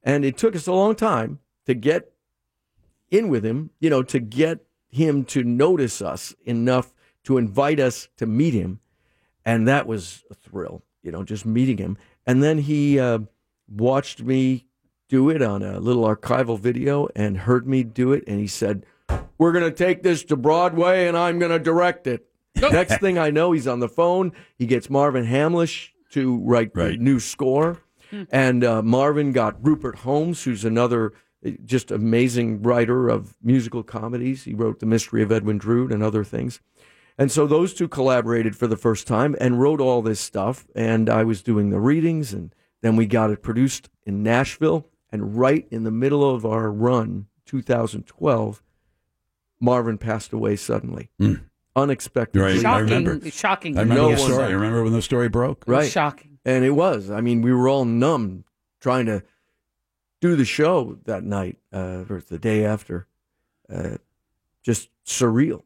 And 0.03 0.23
it 0.23 0.37
took 0.37 0.55
us 0.55 0.67
a 0.67 0.71
long 0.71 0.95
time 0.95 1.39
to 1.65 1.73
get 1.73 2.11
in 3.09 3.27
with 3.27 3.43
him, 3.43 3.71
you 3.79 3.89
know, 3.89 4.03
to 4.03 4.19
get 4.19 4.59
him 4.89 5.25
to 5.25 5.43
notice 5.43 6.01
us 6.01 6.35
enough 6.45 6.93
to 7.23 7.37
invite 7.39 7.79
us 7.79 8.07
to 8.17 8.27
meet 8.27 8.53
him. 8.53 8.79
And 9.43 9.67
that 9.67 9.87
was 9.87 10.23
a 10.29 10.35
thrill, 10.35 10.83
you 11.01 11.11
know, 11.11 11.23
just 11.23 11.45
meeting 11.45 11.77
him. 11.77 11.97
And 12.27 12.43
then 12.43 12.59
he 12.59 12.99
uh, 12.99 13.19
watched 13.69 14.21
me 14.21 14.65
do 15.07 15.29
it 15.29 15.41
on 15.41 15.63
a 15.63 15.79
little 15.79 16.03
archival 16.03 16.59
video 16.59 17.07
and 17.15 17.39
heard 17.39 17.67
me 17.67 17.83
do 17.83 18.13
it. 18.13 18.23
And 18.27 18.39
he 18.39 18.47
said, 18.47 18.85
We're 19.37 19.51
going 19.51 19.65
to 19.65 19.71
take 19.71 20.03
this 20.03 20.23
to 20.25 20.37
Broadway 20.37 21.07
and 21.07 21.17
I'm 21.17 21.39
going 21.39 21.51
to 21.51 21.59
direct 21.59 22.07
it. 22.07 22.25
Next 22.55 22.99
thing 22.99 23.17
I 23.17 23.29
know, 23.29 23.51
he's 23.51 23.67
on 23.67 23.79
the 23.79 23.89
phone. 23.89 24.33
He 24.57 24.65
gets 24.65 24.89
Marvin 24.89 25.25
Hamlisch 25.25 25.89
to 26.11 26.37
write 26.39 26.73
the 26.73 26.97
new 26.97 27.19
score. 27.19 27.81
And 28.31 28.63
uh, 28.63 28.81
Marvin 28.81 29.31
got 29.31 29.63
Rupert 29.63 29.99
Holmes, 29.99 30.43
who's 30.43 30.65
another 30.65 31.13
uh, 31.45 31.51
just 31.63 31.91
amazing 31.91 32.61
writer 32.63 33.07
of 33.07 33.35
musical 33.41 33.83
comedies. 33.83 34.43
He 34.43 34.53
wrote 34.53 34.79
The 34.79 34.87
Mystery 34.87 35.21
of 35.21 35.31
Edwin 35.31 35.59
Drood 35.59 35.91
and 35.91 36.01
other 36.01 36.23
things. 36.23 36.59
And 37.17 37.31
so 37.31 37.45
those 37.45 37.73
two 37.73 37.87
collaborated 37.87 38.55
for 38.55 38.65
the 38.65 38.77
first 38.77 39.05
time 39.05 39.35
and 39.39 39.59
wrote 39.59 39.81
all 39.81 40.01
this 40.01 40.19
stuff. 40.19 40.67
And 40.73 41.09
I 41.09 41.23
was 41.23 41.43
doing 41.43 41.69
the 41.69 41.79
readings, 41.79 42.33
and 42.33 42.55
then 42.81 42.95
we 42.95 43.05
got 43.05 43.31
it 43.31 43.41
produced 43.41 43.89
in 44.05 44.23
Nashville. 44.23 44.87
And 45.11 45.35
right 45.37 45.67
in 45.71 45.83
the 45.83 45.91
middle 45.91 46.29
of 46.29 46.45
our 46.45 46.71
run, 46.71 47.25
2012, 47.47 48.61
Marvin 49.59 49.97
passed 49.97 50.31
away 50.33 50.55
suddenly, 50.55 51.09
unexpectedly. 51.75 52.41
Right. 52.41 52.57
I 52.57 52.61
Shocking. 52.61 52.85
remember. 52.85 53.29
Shocking. 53.31 53.77
I 53.77 53.81
remember 53.81 54.01
No 54.03 54.11
the 54.11 54.17
story. 54.17 54.43
I 54.45 54.49
remember 54.51 54.83
when 54.83 54.93
the 54.93 55.01
story 55.01 55.29
broke. 55.29 55.63
Right. 55.67 55.91
Shocking. 55.91 56.37
And 56.45 56.63
it 56.63 56.71
was. 56.71 57.09
I 57.09 57.21
mean, 57.21 57.41
we 57.41 57.51
were 57.51 57.67
all 57.67 57.85
numb 57.85 58.45
trying 58.79 59.07
to 59.07 59.23
do 60.21 60.35
the 60.35 60.45
show 60.45 60.97
that 61.05 61.23
night 61.23 61.57
uh, 61.73 62.05
or 62.09 62.21
the 62.21 62.39
day 62.39 62.63
after. 62.65 63.07
Uh, 63.71 63.97
just 64.63 64.89
surreal, 65.05 65.63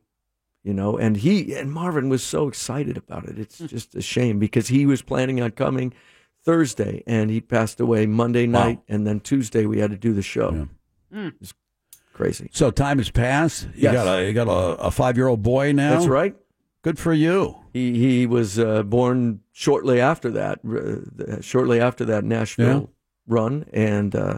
you 0.63 0.73
know. 0.73 0.97
And 0.97 1.17
he 1.17 1.53
and 1.53 1.71
Marvin 1.71 2.09
was 2.09 2.23
so 2.23 2.47
excited 2.47 2.97
about 2.97 3.25
it. 3.25 3.37
It's 3.37 3.57
just 3.59 3.93
a 3.95 4.01
shame 4.01 4.39
because 4.39 4.67
he 4.69 4.85
was 4.85 5.01
planning 5.01 5.41
on 5.41 5.51
coming 5.51 5.93
Thursday 6.43 7.03
and 7.07 7.29
he 7.29 7.39
passed 7.41 7.79
away 7.79 8.05
Monday 8.05 8.47
Wow. 8.47 8.63
night. 8.65 8.79
And 8.87 9.05
then 9.07 9.19
Tuesday 9.19 9.65
we 9.65 9.79
had 9.79 9.91
to 9.91 9.97
do 9.97 10.13
the 10.13 10.21
show. 10.21 10.67
It's 11.11 11.53
crazy. 12.13 12.49
So 12.53 12.71
time 12.71 12.97
has 12.97 13.09
passed. 13.09 13.63
You 13.75 13.83
Yes. 13.83 13.93
got 13.93 14.07
a 14.19 14.25
you 14.27 14.33
got 14.33 14.47
a, 14.47 14.81
a 14.81 14.91
five 14.91 15.15
year 15.17 15.27
old 15.27 15.41
boy 15.43 15.71
now. 15.71 15.91
That's 15.91 16.07
right. 16.07 16.35
Good 16.81 16.99
for 16.99 17.13
you. 17.13 17.55
He 17.71 17.97
he 17.97 18.25
was 18.27 18.59
uh, 18.59 18.83
born 18.83 19.39
shortly 19.51 20.01
after 20.01 20.29
that, 20.31 20.59
uh, 20.65 21.41
shortly 21.41 21.79
after 21.79 22.03
that 22.05 22.23
Nashville 22.25 22.81
Yeah. 22.81 22.87
run, 23.27 23.65
and 23.71 24.13
uh, 24.15 24.37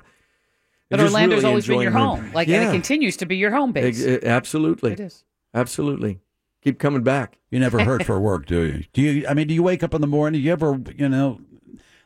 But 0.89 0.99
Orlando's 0.99 1.37
really 1.37 1.45
always 1.45 1.65
been 1.67 1.81
your 1.81 1.87
enjoying 1.91 2.05
home. 2.05 2.31
Like, 2.33 2.47
and 2.49 2.63
it 2.69 2.71
continues 2.71 3.17
to 3.17 3.25
be 3.25 3.37
your 3.37 3.51
home 3.51 3.71
base. 3.71 4.05
Ex- 4.05 4.23
uh, 4.23 4.27
absolutely, 4.27 4.91
It 4.93 4.99
is. 4.99 5.23
absolutely. 5.55 6.19
keep 6.61 6.77
coming 6.79 7.01
back. 7.03 7.39
You 7.51 7.59
never 7.59 7.83
hurt 7.83 8.03
for 8.09 8.19
work, 8.19 8.45
do 8.45 8.61
you? 8.61 8.83
Do 8.93 9.01
you? 9.01 9.27
I 9.27 9.33
mean, 9.33 9.47
do 9.47 9.53
you 9.55 9.63
wake 9.63 9.81
up 9.81 9.93
in 9.95 10.01
the 10.01 10.07
morning? 10.07 10.39
Do 10.41 10.45
you 10.45 10.51
ever, 10.51 10.79
you 10.95 11.09
know, 11.09 11.39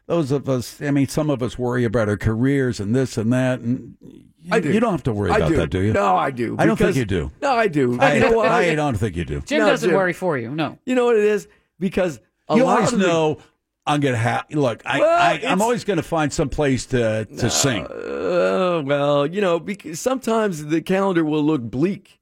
those 0.10 0.32
of 0.32 0.50
us. 0.50 0.82
I 0.82 0.89
mean, 0.92 1.08
some 1.08 1.30
of 1.30 1.42
us 1.44 1.58
worry 1.58 1.86
about 1.86 2.10
our 2.10 2.18
careers 2.18 2.80
and 2.80 2.96
this 2.96 3.16
and 3.16 3.32
that, 3.32 3.60
and 3.60 3.96
you, 4.01 4.24
I 4.51 4.60
do. 4.60 4.74
You 4.74 4.80
don't 4.80 4.92
have 4.92 5.04
to 5.04 5.13
worry 5.13 5.30
I 5.32 5.38
about 5.38 5.50
do. 5.50 5.56
that, 5.58 5.70
do 5.70 5.82
you? 5.82 5.94
No, 5.94 6.16
I 6.18 6.32
do. 6.32 6.56
I 6.58 6.66
don't 6.66 6.75
think 6.78 6.96
you 6.96 7.06
do. 7.06 7.32
No, 7.42 7.51
I 7.51 7.68
do. 7.68 8.00
I, 8.00 8.16
you 8.16 8.20
know 8.22 8.32
what? 8.32 8.48
I 8.50 8.74
don't 8.74 8.98
think 8.98 9.16
you 9.16 9.24
do. 9.24 9.42
Jim 9.42 9.60
No, 9.60 9.68
doesn't 9.68 9.89
Jim. 9.89 9.96
worry 9.96 10.13
for 10.13 10.38
you. 10.38 10.50
No. 10.56 10.80
You 10.86 10.96
know 10.96 11.06
what 11.06 11.16
it 11.16 11.24
is? 11.25 11.48
Because 11.80 12.20
a 12.50 12.56
you 12.58 12.63
lot 12.63 12.78
always 12.80 12.94
of 12.94 13.00
the- 13.00 13.08
know 13.08 13.38
I'm 13.86 14.00
gonna 14.01 14.18
have. 14.18 14.46
Look, 14.51 14.82
I, 14.86 15.00
Well, 15.00 15.22
I, 15.22 15.34
it's- 15.36 15.51
I'm 15.51 15.62
always 15.62 15.84
gonna 15.84 16.01
find 16.04 16.34
some 16.34 16.50
place 16.50 16.88
to 16.88 17.25
to 17.25 17.50
sing. 17.50 17.86
Uh, 17.86 18.82
well, 18.86 19.28
you 19.28 19.42
know, 19.42 19.60
because 19.60 20.00
sometimes 20.00 20.66
the 20.66 20.82
calendar 20.82 21.24
will 21.24 21.44
look 21.44 21.62
bleak. 21.62 22.19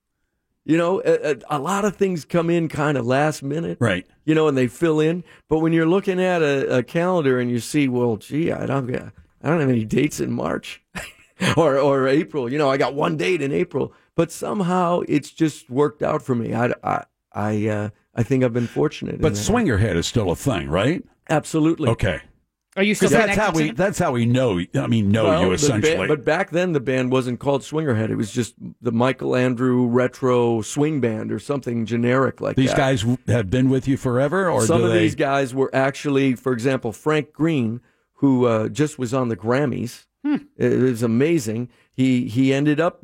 You 0.68 0.78
know, 0.78 1.02
a, 1.06 1.32
a, 1.32 1.36
a 1.50 1.60
lot 1.60 1.86
of 1.86 1.96
things 1.96 2.26
come 2.26 2.50
in 2.50 2.68
kind 2.68 2.98
of 2.98 3.06
last 3.06 3.42
minute, 3.42 3.78
Right. 3.80 4.06
You 4.26 4.36
know, 4.36 4.50
and 4.50 4.58
they 4.58 4.68
fill 4.68 5.00
in. 5.00 5.24
But 5.48 5.60
when 5.60 5.72
you're 5.72 5.88
looking 5.88 6.22
at 6.22 6.42
a, 6.42 6.80
a 6.80 6.84
calendar 6.84 7.40
and 7.40 7.50
you 7.50 7.60
see, 7.60 7.88
well, 7.88 8.18
gee, 8.18 8.52
I 8.52 8.66
don't, 8.66 8.94
I 8.94 9.50
don't 9.50 9.62
have 9.62 9.70
any 9.70 9.86
dates 9.86 10.20
in 10.20 10.34
March 10.34 10.84
or 11.58 11.78
or 11.80 12.08
April. 12.08 12.52
You 12.52 12.58
know, 12.58 12.70
I 12.70 12.76
got 12.76 12.94
one 12.94 13.16
date 13.16 13.42
in 13.42 13.54
April, 13.54 13.94
but 14.16 14.30
somehow 14.30 15.04
it's 15.08 15.32
just 15.32 15.70
worked 15.70 16.04
out 16.04 16.22
for 16.22 16.36
me. 16.36 16.54
I 16.54 16.74
I 16.84 17.06
I, 17.32 17.68
uh, 17.68 17.90
I 18.14 18.24
think 18.24 18.44
I've 18.44 18.54
been 18.54 18.68
fortunate. 18.68 19.22
But 19.22 19.36
that. 19.36 19.40
Swingerhead 19.40 19.96
is 19.96 20.06
still 20.06 20.32
a 20.32 20.36
thing, 20.36 20.70
right? 20.70 21.04
absolutely 21.30 21.90
Okay. 21.90 22.22
Are 22.78 22.84
you 22.84 22.96
still 22.96 23.10
that's 23.10 23.36
how 23.36 23.52
we. 23.52 23.68
them? 23.68 23.76
That's 23.76 24.00
how 24.00 24.12
we 24.14 24.26
know. 24.26 24.62
I 24.76 24.88
mean, 24.88 25.10
know 25.10 25.26
Well, 25.26 25.42
you 25.42 25.52
essentially. 25.52 25.96
band- 25.96 26.08
but 26.08 26.24
back 26.24 26.52
then, 26.52 26.74
the 26.74 26.80
band 26.80 27.12
wasn't 27.12 27.40
called 27.40 27.64
Swingerhead. 27.64 28.10
It 28.10 28.16
was 28.16 28.32
just 28.32 28.54
the 28.82 28.92
Michael 28.92 29.36
Andrew 29.36 29.88
Retro 29.88 30.62
Swing 30.62 31.02
Band 31.02 31.32
or 31.32 31.40
something 31.40 31.86
generic 31.86 32.40
like 32.40 32.56
These 32.56 32.70
that. 32.74 32.92
These 32.92 33.04
guys 33.04 33.18
have 33.28 33.50
been 33.50 33.70
with 33.70 33.88
you 33.88 33.98
forever, 33.98 34.50
or 34.50 34.66
Some 34.66 34.84
of 34.84 34.92
they? 34.92 35.00
these 35.00 35.16
guys 35.16 35.54
were 35.54 35.70
actually, 35.74 36.36
for 36.36 36.54
example, 36.54 36.92
Frank 36.94 37.34
Greene, 37.34 37.82
who 38.14 38.46
uh, 38.46 38.68
just 38.70 38.98
was 39.00 39.14
on 39.14 39.28
the 39.30 39.36
Grammys. 39.38 40.06
It 40.58 40.80
was 40.82 41.02
amazing. 41.04 41.70
He 41.94 42.28
he 42.28 42.54
ended 42.54 42.80
up 42.80 43.04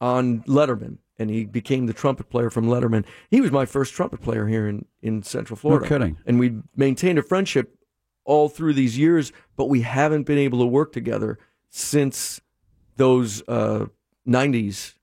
on 0.00 0.40
Letterman, 0.42 0.98
and 1.18 1.30
he 1.30 1.44
became 1.44 1.86
the 1.86 1.92
trumpet 1.92 2.28
player 2.30 2.50
from 2.50 2.66
Letterman. 2.66 3.04
He 3.30 3.40
was 3.40 3.50
my 3.52 3.64
first 3.64 3.94
trumpet 3.94 4.20
player 4.22 4.46
here 4.48 4.66
in 4.68 4.84
in 5.00 5.22
Central 5.22 5.56
Florida. 5.56 5.84
No 5.84 5.88
kidding. 5.88 6.16
And 6.26 6.38
we 6.40 6.56
maintained 6.76 7.18
a 7.18 7.22
friendship 7.22 7.74
all 8.28 8.48
through 8.48 8.74
these 8.74 8.96
years, 8.98 9.32
but 9.56 9.64
we 9.70 9.80
haven't 9.80 10.24
been 10.24 10.38
able 10.38 10.58
to 10.60 10.66
work 10.66 10.92
together 10.92 11.38
since 11.70 12.40
those 12.96 13.42
uh, 13.48 13.86
90s 14.28 14.94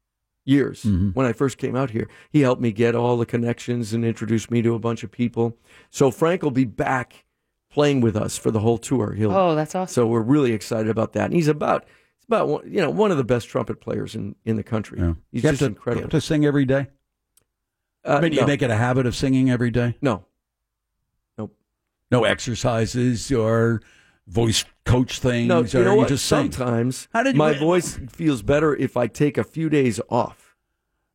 years 0.46 0.84
when 0.84 1.26
I 1.26 1.34
first 1.34 1.58
came 1.58 1.76
out 1.76 1.90
here. 1.90 2.08
He 2.30 2.42
helped 2.42 2.62
me 2.62 2.72
get 2.72 2.94
all 2.94 3.18
the 3.18 3.26
connections 3.26 3.94
and 3.94 4.06
introduced 4.06 4.52
me 4.52 4.62
to 4.62 4.76
a 4.76 4.80
bunch 4.80 5.04
of 5.04 5.12
people. 5.12 5.58
So 5.90 6.12
Frank 6.12 6.44
will 6.44 6.52
be 6.52 6.66
back 6.66 7.26
playing 7.72 8.02
with 8.02 8.16
us 8.16 8.38
for 8.38 8.52
the 8.52 8.60
whole 8.60 8.78
tour. 8.78 9.14
He'll, 9.14 9.32
Oh, 9.32 9.56
that's 9.56 9.74
awesome. 9.74 9.92
so 9.94 10.08
we're 10.08 10.22
really 10.22 10.54
excited 10.54 10.90
about 10.90 11.14
that. 11.14 11.26
And 11.26 11.34
he's 11.34 11.48
about 11.48 11.84
he's 12.20 12.26
about 12.28 12.48
one- 12.48 12.72
you 12.72 12.80
know 12.80 12.90
one 12.92 13.10
of 13.12 13.18
the 13.18 13.24
best 13.24 13.50
trumpet 13.50 13.82
players 13.82 14.14
in, 14.16 14.36
in 14.46 14.56
the 14.56 14.64
country. 14.64 15.00
Yeah. 15.00 15.14
He's 15.32 15.44
You 15.44 15.48
have 15.50 15.54
just 15.54 15.60
to, 15.62 15.66
incredible. 15.66 16.02
you 16.02 16.04
have 16.04 16.12
to 16.12 16.22
sing 16.22 16.46
every 16.46 16.66
day. 16.66 16.88
Uh, 18.06 18.18
I 18.18 18.22
mean, 18.22 18.36
no, 18.36 18.42
you 18.42 18.48
make 18.48 18.62
it 18.62 18.70
a 18.70 18.76
habit 18.76 19.08
of 19.08 19.16
singing 19.16 19.50
every 19.50 19.72
day. 19.72 19.98
no, 20.00 20.26
No 22.12 22.24
exercises 22.24 23.32
or 23.32 23.82
voice 24.28 24.66
coach 24.86 25.20
things, 25.20 25.48
no. 25.48 25.62
or 25.62 25.66
You 25.66 25.84
know 25.84 25.96
what? 25.96 26.08
just 26.08 26.26
sing. 26.26 26.52
Sometimes 26.52 27.08
How 27.14 27.24
did 27.24 27.34
you- 27.36 27.40
my 27.40 27.54
voice 27.54 28.00
feels 28.10 28.42
better 28.42 28.76
if 28.76 28.96
I 28.98 29.08
take 29.08 29.38
a 29.38 29.44
few 29.44 29.70
days 29.70 30.00
off. 30.10 30.56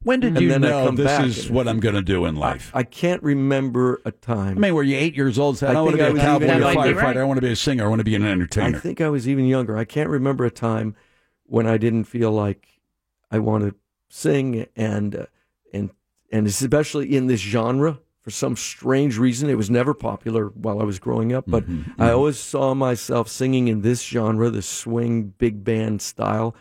When 0.03 0.21
did 0.21 0.35
and 0.39 0.41
you 0.41 0.59
know 0.59 0.91
this 0.93 1.39
is 1.39 1.51
what 1.51 1.69
I'm 1.69 1.79
going 1.79 1.95
to 1.95 2.01
do 2.01 2.25
in 2.25 2.35
life? 2.35 2.71
I 2.73 2.85
can't 2.85 3.23
remember 3.23 4.01
a 4.07 4.11
time. 4.11 4.57
I 4.57 4.61
mean, 4.61 4.75
were 4.75 4.83
you 4.83 4.97
eight 4.97 5.15
years 5.15 5.39
old? 5.39 5.59
Said, 5.59 5.77
I, 5.77 5.79
I 5.79 5.83
want 5.83 5.93
to 5.93 5.97
be 5.99 6.09
a 6.09 6.13
was 6.13 6.23
cowboy 6.23 6.47
a 6.47 6.49
firefighter. 6.75 6.97
Right. 6.97 7.17
I 7.19 7.25
want 7.25 7.37
to 7.37 7.43
be 7.47 7.53
a 7.53 7.57
singer. 7.57 7.85
I 7.85 7.89
want 7.89 7.99
to 8.01 8.05
be 8.05 8.15
an 8.15 8.25
entertainer. 8.25 8.79
I 8.79 8.81
think 8.81 9.03
I 9.03 9.11
was 9.11 9.29
even 9.29 9.45
younger. 9.45 9.77
I 9.77 9.85
can't 9.85 10.09
remember 10.09 10.47
a 10.47 10.51
time 10.51 10.97
when 11.45 11.67
I 11.67 11.77
didn't 11.77 12.05
feel 12.05 12.33
like 12.33 12.81
I 13.31 13.41
want 13.41 13.65
to 13.65 13.75
sing, 14.09 14.67
and 14.75 15.15
uh, 15.17 15.27
and 15.71 15.91
and 16.33 16.47
especially 16.47 17.15
in 17.15 17.27
this 17.27 17.41
genre 17.41 17.99
for 18.23 18.31
some 18.31 18.57
strange 18.57 19.19
reason. 19.19 19.49
It 19.49 19.57
was 19.57 19.71
never 19.71 19.95
popular 19.95 20.49
while 20.49 20.81
I 20.81 20.85
was 20.85 20.99
growing 20.99 21.33
up, 21.33 21.45
but 21.47 21.65
Mm-hmm, 21.69 22.01
I 22.03 22.11
always 22.13 22.39
saw 22.39 22.75
myself 22.75 23.29
singing 23.29 23.69
in 23.69 23.83
this 23.83 24.03
genre, 24.03 24.51
the 24.51 24.63
swing 24.63 25.35
big 25.39 25.65
band 25.65 26.03
style, 26.03 26.55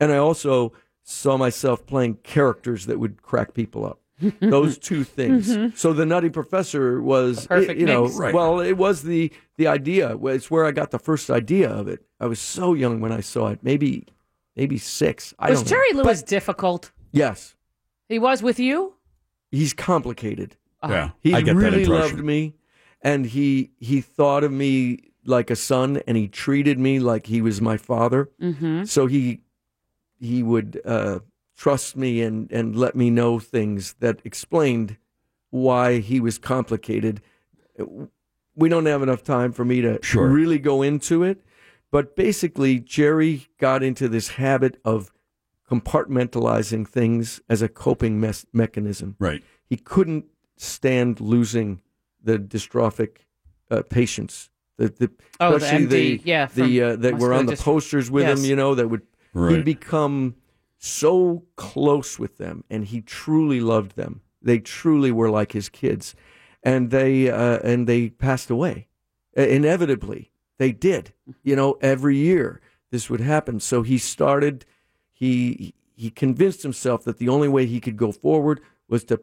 and 0.00 0.12
I 0.12 0.16
also 0.18 0.72
saw 1.02 1.36
myself 1.38 1.86
playing 1.86 2.16
characters 2.22 2.86
that 2.86 2.98
would 2.98 3.22
crack 3.22 3.54
people 3.54 3.86
up. 3.86 4.00
Those 4.40 4.78
two 4.78 5.04
things. 5.04 5.56
So 5.80 5.92
the 5.92 6.04
Nutty 6.04 6.28
Professor 6.28 7.00
was, 7.00 7.46
perfect 7.46 7.78
you 7.78 7.86
know. 7.86 8.08
Right. 8.08 8.34
well, 8.34 8.58
it 8.60 8.72
was 8.76 9.02
the 9.02 9.32
the 9.56 9.68
idea. 9.68 10.16
It's 10.16 10.50
where 10.50 10.64
I 10.66 10.72
got 10.72 10.90
the 10.90 10.98
first 10.98 11.30
idea 11.30 11.70
of 11.70 11.86
it. 11.86 12.04
I 12.20 12.26
was 12.26 12.40
so 12.40 12.74
young 12.74 13.00
when 13.00 13.12
I 13.12 13.20
saw 13.20 13.46
it, 13.48 13.60
maybe 13.62 14.06
maybe 14.56 14.76
six. 14.76 15.32
I 15.38 15.50
Was 15.50 15.60
don't 15.60 15.68
Jerry 15.68 15.92
know. 15.92 16.02
Lewis 16.02 16.22
difficult? 16.24 16.90
Yes, 17.12 17.54
He 18.08 18.18
was 18.18 18.42
with 18.42 18.58
you? 18.58 18.94
he's 19.52 19.72
complicated. 19.72 20.56
Yeah, 20.82 21.10
He 21.20 21.34
I 21.34 21.40
get 21.40 21.54
that 21.54 21.60
really 21.62 21.82
impression. 21.82 22.16
loved 22.16 22.24
me, 22.24 22.54
and 23.02 23.26
he 23.26 23.70
he 23.78 24.00
thought 24.00 24.44
of 24.44 24.52
me 24.52 24.98
like 25.24 25.50
a 25.50 25.56
son, 25.56 26.00
and 26.06 26.16
he 26.16 26.28
treated 26.28 26.78
me 26.78 26.98
like 27.00 27.26
he 27.26 27.40
was 27.40 27.60
my 27.60 27.76
father. 27.76 28.30
Mm-hmm. 28.40 28.84
So 28.84 29.06
he 29.06 29.40
he 30.20 30.42
would 30.42 30.80
uh, 30.84 31.20
trust 31.56 31.96
me 31.96 32.22
and 32.22 32.50
and 32.52 32.76
let 32.76 32.94
me 32.96 33.10
know 33.10 33.38
things 33.38 33.94
that 34.00 34.20
explained 34.24 34.96
why 35.50 35.98
he 35.98 36.20
was 36.20 36.38
complicated. 36.38 37.20
We 38.54 38.68
don't 38.68 38.86
have 38.86 39.02
enough 39.02 39.22
time 39.22 39.52
for 39.52 39.64
me 39.64 39.80
to 39.82 39.98
Sure. 40.02 40.26
really 40.28 40.58
go 40.58 40.82
into 40.82 41.22
it, 41.22 41.42
but 41.92 42.16
basically, 42.16 42.80
Jerry 42.80 43.46
got 43.58 43.82
into 43.82 44.08
this 44.08 44.28
habit 44.30 44.80
of 44.84 45.12
compartmentalizing 45.70 46.86
things 46.88 47.40
as 47.48 47.62
a 47.62 47.68
coping 47.68 48.20
mes- 48.20 48.46
mechanism 48.52 49.16
Right. 49.18 49.42
he 49.68 49.76
couldn't 49.76 50.24
stand 50.60 51.20
losing 51.20 51.80
the 52.22 52.38
dystrophic 52.38 53.18
uh, 53.70 53.82
patients. 53.88 54.50
The, 54.76 54.88
the, 54.88 55.10
Oh, 55.40 55.50
the 55.50 55.56
especially 55.64 56.18
MD, 56.18 56.20
yeah, 56.24 56.46
the 56.54 56.82
uh, 56.82 56.96
that 56.96 57.18
were 57.18 57.32
on 57.32 57.46
the 57.46 57.52
dystrophy. 57.52 57.64
posters 57.64 58.10
with 58.10 58.26
Yes. 58.26 58.38
him. 58.38 58.44
You 58.44 58.56
know, 58.56 58.74
that 58.74 58.88
would 58.88 59.02
Right. 59.32 59.56
he'd 59.56 59.64
become 59.64 60.34
so 60.78 61.44
close 61.56 62.18
with 62.18 62.38
them, 62.38 62.64
and 62.70 62.84
he 62.84 63.00
truly 63.00 63.60
loved 63.60 63.96
them. 63.96 64.20
They 64.42 64.58
truly 64.58 65.10
were 65.12 65.30
like 65.30 65.52
his 65.52 65.68
kids, 65.68 66.14
and 66.62 66.90
they 66.90 67.30
uh, 67.30 67.58
and 67.62 67.86
they 67.86 68.10
passed 68.10 68.50
away 68.50 68.88
Uh, 69.36 69.42
inevitably. 69.42 70.30
They 70.58 70.72
did. 70.72 71.12
You 71.44 71.54
know, 71.56 71.78
every 71.80 72.16
year 72.16 72.60
this 72.90 73.08
would 73.10 73.20
happen. 73.20 73.60
So 73.60 73.82
he 73.82 73.98
started. 73.98 74.64
He 75.12 75.74
he 75.94 76.10
convinced 76.10 76.62
himself 76.62 77.04
that 77.04 77.18
the 77.18 77.28
only 77.28 77.48
way 77.48 77.66
he 77.66 77.80
could 77.80 77.96
go 77.96 78.12
forward 78.12 78.60
was 78.88 79.04
to 79.04 79.20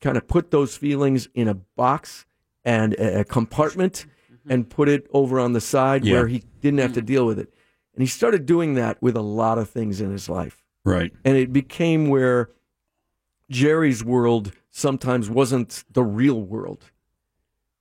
kind 0.00 0.16
of 0.16 0.26
put 0.28 0.50
those 0.50 0.76
feelings 0.76 1.28
in 1.34 1.48
a 1.48 1.54
box 1.54 2.26
and 2.64 2.94
a 2.94 3.20
a 3.20 3.24
compartment 3.24 4.06
mm-hmm. 4.30 4.52
and 4.52 4.70
put 4.70 4.88
it 4.88 5.06
over 5.12 5.40
on 5.40 5.52
the 5.52 5.60
side 5.60 6.04
Yeah. 6.04 6.14
where 6.14 6.26
he 6.26 6.42
didn't 6.60 6.80
have 6.80 6.92
to 6.94 7.00
mm-hmm. 7.00 7.06
deal 7.06 7.26
with 7.26 7.38
it. 7.38 7.52
And 7.94 8.02
he 8.02 8.06
started 8.06 8.44
doing 8.44 8.74
that 8.74 9.00
with 9.00 9.16
a 9.16 9.22
lot 9.22 9.58
of 9.58 9.70
things 9.70 10.00
in 10.00 10.10
his 10.10 10.28
life. 10.28 10.62
Right. 10.84 11.12
And 11.24 11.36
it 11.36 11.52
became 11.52 12.08
where 12.08 12.50
Jerry's 13.50 14.04
world 14.04 14.52
sometimes 14.70 15.30
wasn't 15.30 15.84
the 15.90 16.02
real 16.02 16.42
world. 16.42 16.90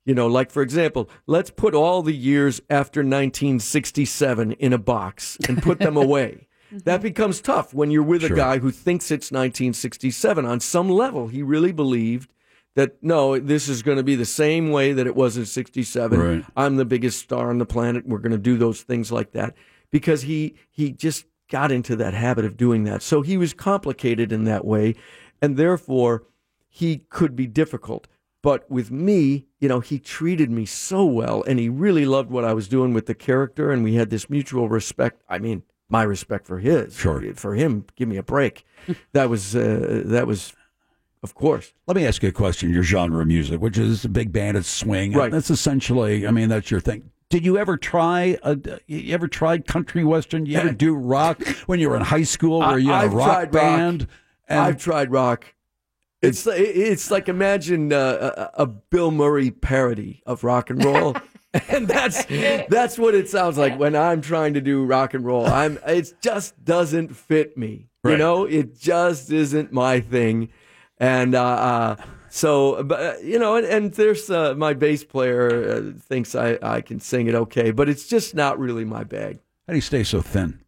You 0.05 0.13
know, 0.13 0.27
like 0.27 0.51
for 0.51 0.61
example, 0.61 1.09
let's 1.27 1.49
put 1.49 1.73
all 1.73 2.01
the 2.01 2.15
years 2.15 2.61
after 2.69 2.99
1967 3.01 4.53
in 4.53 4.71
a 4.71 4.77
box 4.77 5.37
and 5.47 5.61
put 5.61 5.79
them 5.79 5.97
away. 6.05 6.47
Mm-hmm. 6.75 6.89
That 6.89 7.01
becomes 7.01 7.41
tough 7.41 7.73
when 7.73 7.91
you're 7.91 8.03
with 8.03 8.21
Sure. 8.21 8.33
a 8.33 8.35
guy 8.35 8.59
who 8.59 8.71
thinks 8.71 9.11
it's 9.11 9.31
1967. 9.31 10.45
On 10.45 10.59
some 10.59 10.89
level, 10.89 11.27
he 11.27 11.41
really 11.41 11.71
believed 11.71 12.31
that 12.75 13.01
no, 13.01 13.39
this 13.39 13.69
is 13.69 13.81
going 13.83 13.97
to 13.97 14.03
be 14.03 14.15
the 14.15 14.25
same 14.25 14.69
way 14.71 14.91
that 14.91 15.07
it 15.07 15.15
was 15.15 15.37
in 15.37 15.45
67. 15.45 16.19
Right. 16.19 16.45
I'm 16.57 16.75
the 16.75 16.85
biggest 16.85 17.19
star 17.19 17.49
on 17.49 17.57
the 17.57 17.65
planet. 17.65 18.05
We're 18.07 18.19
going 18.19 18.31
to 18.33 18.37
do 18.37 18.57
those 18.57 18.81
things 18.81 19.11
like 19.11 19.31
that 19.31 19.55
because 19.91 20.23
he 20.23 20.55
he 20.69 20.91
just 20.91 21.25
got 21.49 21.71
into 21.71 21.95
that 21.95 22.13
habit 22.13 22.43
of 22.43 22.57
doing 22.57 22.83
that. 22.83 23.01
So 23.01 23.21
he 23.21 23.37
was 23.37 23.53
complicated 23.53 24.31
in 24.31 24.43
that 24.45 24.65
way, 24.65 24.95
and 25.41 25.55
therefore 25.57 26.23
he 26.67 26.97
could 27.09 27.35
be 27.35 27.47
difficult. 27.47 28.07
But 28.41 28.69
with 28.69 28.91
me, 28.91 29.47
you 29.59 29.67
know, 29.69 29.79
he 29.79 29.97
treated 29.97 30.51
me 30.51 30.65
so 30.65 31.05
well, 31.05 31.43
and 31.47 31.57
he 31.59 31.69
really 31.69 32.05
loved 32.05 32.29
what 32.29 32.43
I 32.45 32.53
was 32.53 32.67
doing 32.67 32.93
with 32.93 33.05
the 33.05 33.15
character, 33.15 33.71
and 33.71 33.83
we 33.83 33.95
had 33.95 34.09
this 34.09 34.29
mutual 34.29 34.69
respect. 34.69 35.23
I 35.29 35.39
mean, 35.39 35.63
my 35.89 36.03
respect 36.03 36.47
for 36.47 36.59
his, 36.59 36.95
Sure. 36.95 37.21
for 37.35 37.55
him. 37.55 37.85
Give 37.95 38.07
me 38.07 38.17
a 38.17 38.23
break. 38.23 38.65
that 39.13 39.29
was 39.29 39.55
uh, 39.55 40.03
that 40.05 40.27
was, 40.27 40.53
of 41.23 41.35
course. 41.35 41.73
Let 41.87 41.95
me 41.95 42.05
ask 42.05 42.23
you 42.23 42.29
a 42.29 42.31
question. 42.31 42.71
Your 42.71 42.83
genre 42.83 43.21
of 43.21 43.27
music, 43.27 43.61
which 43.61 43.77
is 43.77 44.05
big 44.07 44.31
band, 44.31 44.57
it's 44.57 44.67
swing. 44.69 45.13
Right. 45.13 45.31
That's 45.31 45.49
essentially. 45.49 46.27
I 46.27 46.31
mean, 46.31 46.49
that's 46.49 46.71
your 46.71 46.79
thing. 46.79 47.11
Did 47.29 47.43
you 47.43 47.57
ever 47.57 47.75
try? 47.75 48.37
A, 48.43 48.57
you 48.87 49.13
ever 49.13 49.27
tried 49.27 49.65
country 49.65 50.03
western? 50.03 50.45
You 50.45 50.57
ever 50.57 50.71
do 50.85 50.95
rock 50.95 51.41
when 51.65 51.79
you 51.79 51.89
were 51.89 51.95
in 51.95 52.03
high 52.03 52.23
school? 52.23 52.59
Were 52.59 52.77
you 52.77 52.93
in 52.93 53.01
a 53.01 53.07
rock 53.07 53.27
tried 53.27 53.41
rock. 53.43 53.51
band? 53.51 54.07
And 54.47 54.59
I've 54.59 54.77
tried 54.77 55.11
rock. 55.11 55.53
It's 56.21 56.45
like, 56.45 56.59
it's 56.59 57.11
like 57.11 57.27
imagine 57.29 57.91
uh, 57.93 58.49
a, 58.55 58.63
a 58.63 58.65
Bill 58.65 59.11
Murray 59.11 59.51
parody 59.51 60.21
of 60.25 60.43
rock 60.43 60.69
and 60.69 60.83
roll. 60.83 61.15
And 61.69 61.87
that's 61.87 62.25
that's 62.69 62.97
what 62.97 63.15
it 63.15 63.29
sounds 63.29 63.57
like 63.57 63.79
when 63.79 63.95
I'm 63.95 64.21
trying 64.21 64.53
to 64.55 64.61
do 64.61 64.83
rock 64.85 65.13
and 65.13 65.23
roll. 65.25 65.45
I'm 65.45 65.79
it 65.87 66.13
just 66.21 66.63
doesn't 66.63 67.15
fit 67.15 67.57
me. 67.57 67.89
You 68.03 68.17
know, 68.17 68.45
it 68.45 68.77
just 68.77 69.31
isn't 69.31 69.71
my 69.71 69.99
thing. 69.99 70.49
And 70.99 71.33
uh, 71.33 71.43
uh, 71.43 71.95
so, 72.29 72.83
but 72.83 72.99
uh, 72.99 73.13
you 73.23 73.39
know, 73.39 73.55
and, 73.55 73.65
and 73.65 73.93
there's 73.93 74.29
uh, 74.29 74.53
my 74.55 74.73
bass 74.73 75.03
player 75.03 75.71
uh, 75.71 75.99
thinks 75.99 76.35
I 76.35 76.59
I 76.61 76.81
can 76.81 76.99
sing 76.99 77.27
it 77.27 77.35
okay, 77.35 77.71
but 77.71 77.89
it's 77.89 78.07
just 78.07 78.35
not 78.35 78.59
really 78.59 78.85
my 78.85 79.03
bag. 79.03 79.39
How 79.67 79.73
do 79.73 79.77
you 79.77 79.81
stay 79.81 80.03
so 80.03 80.21
thin? 80.21 80.59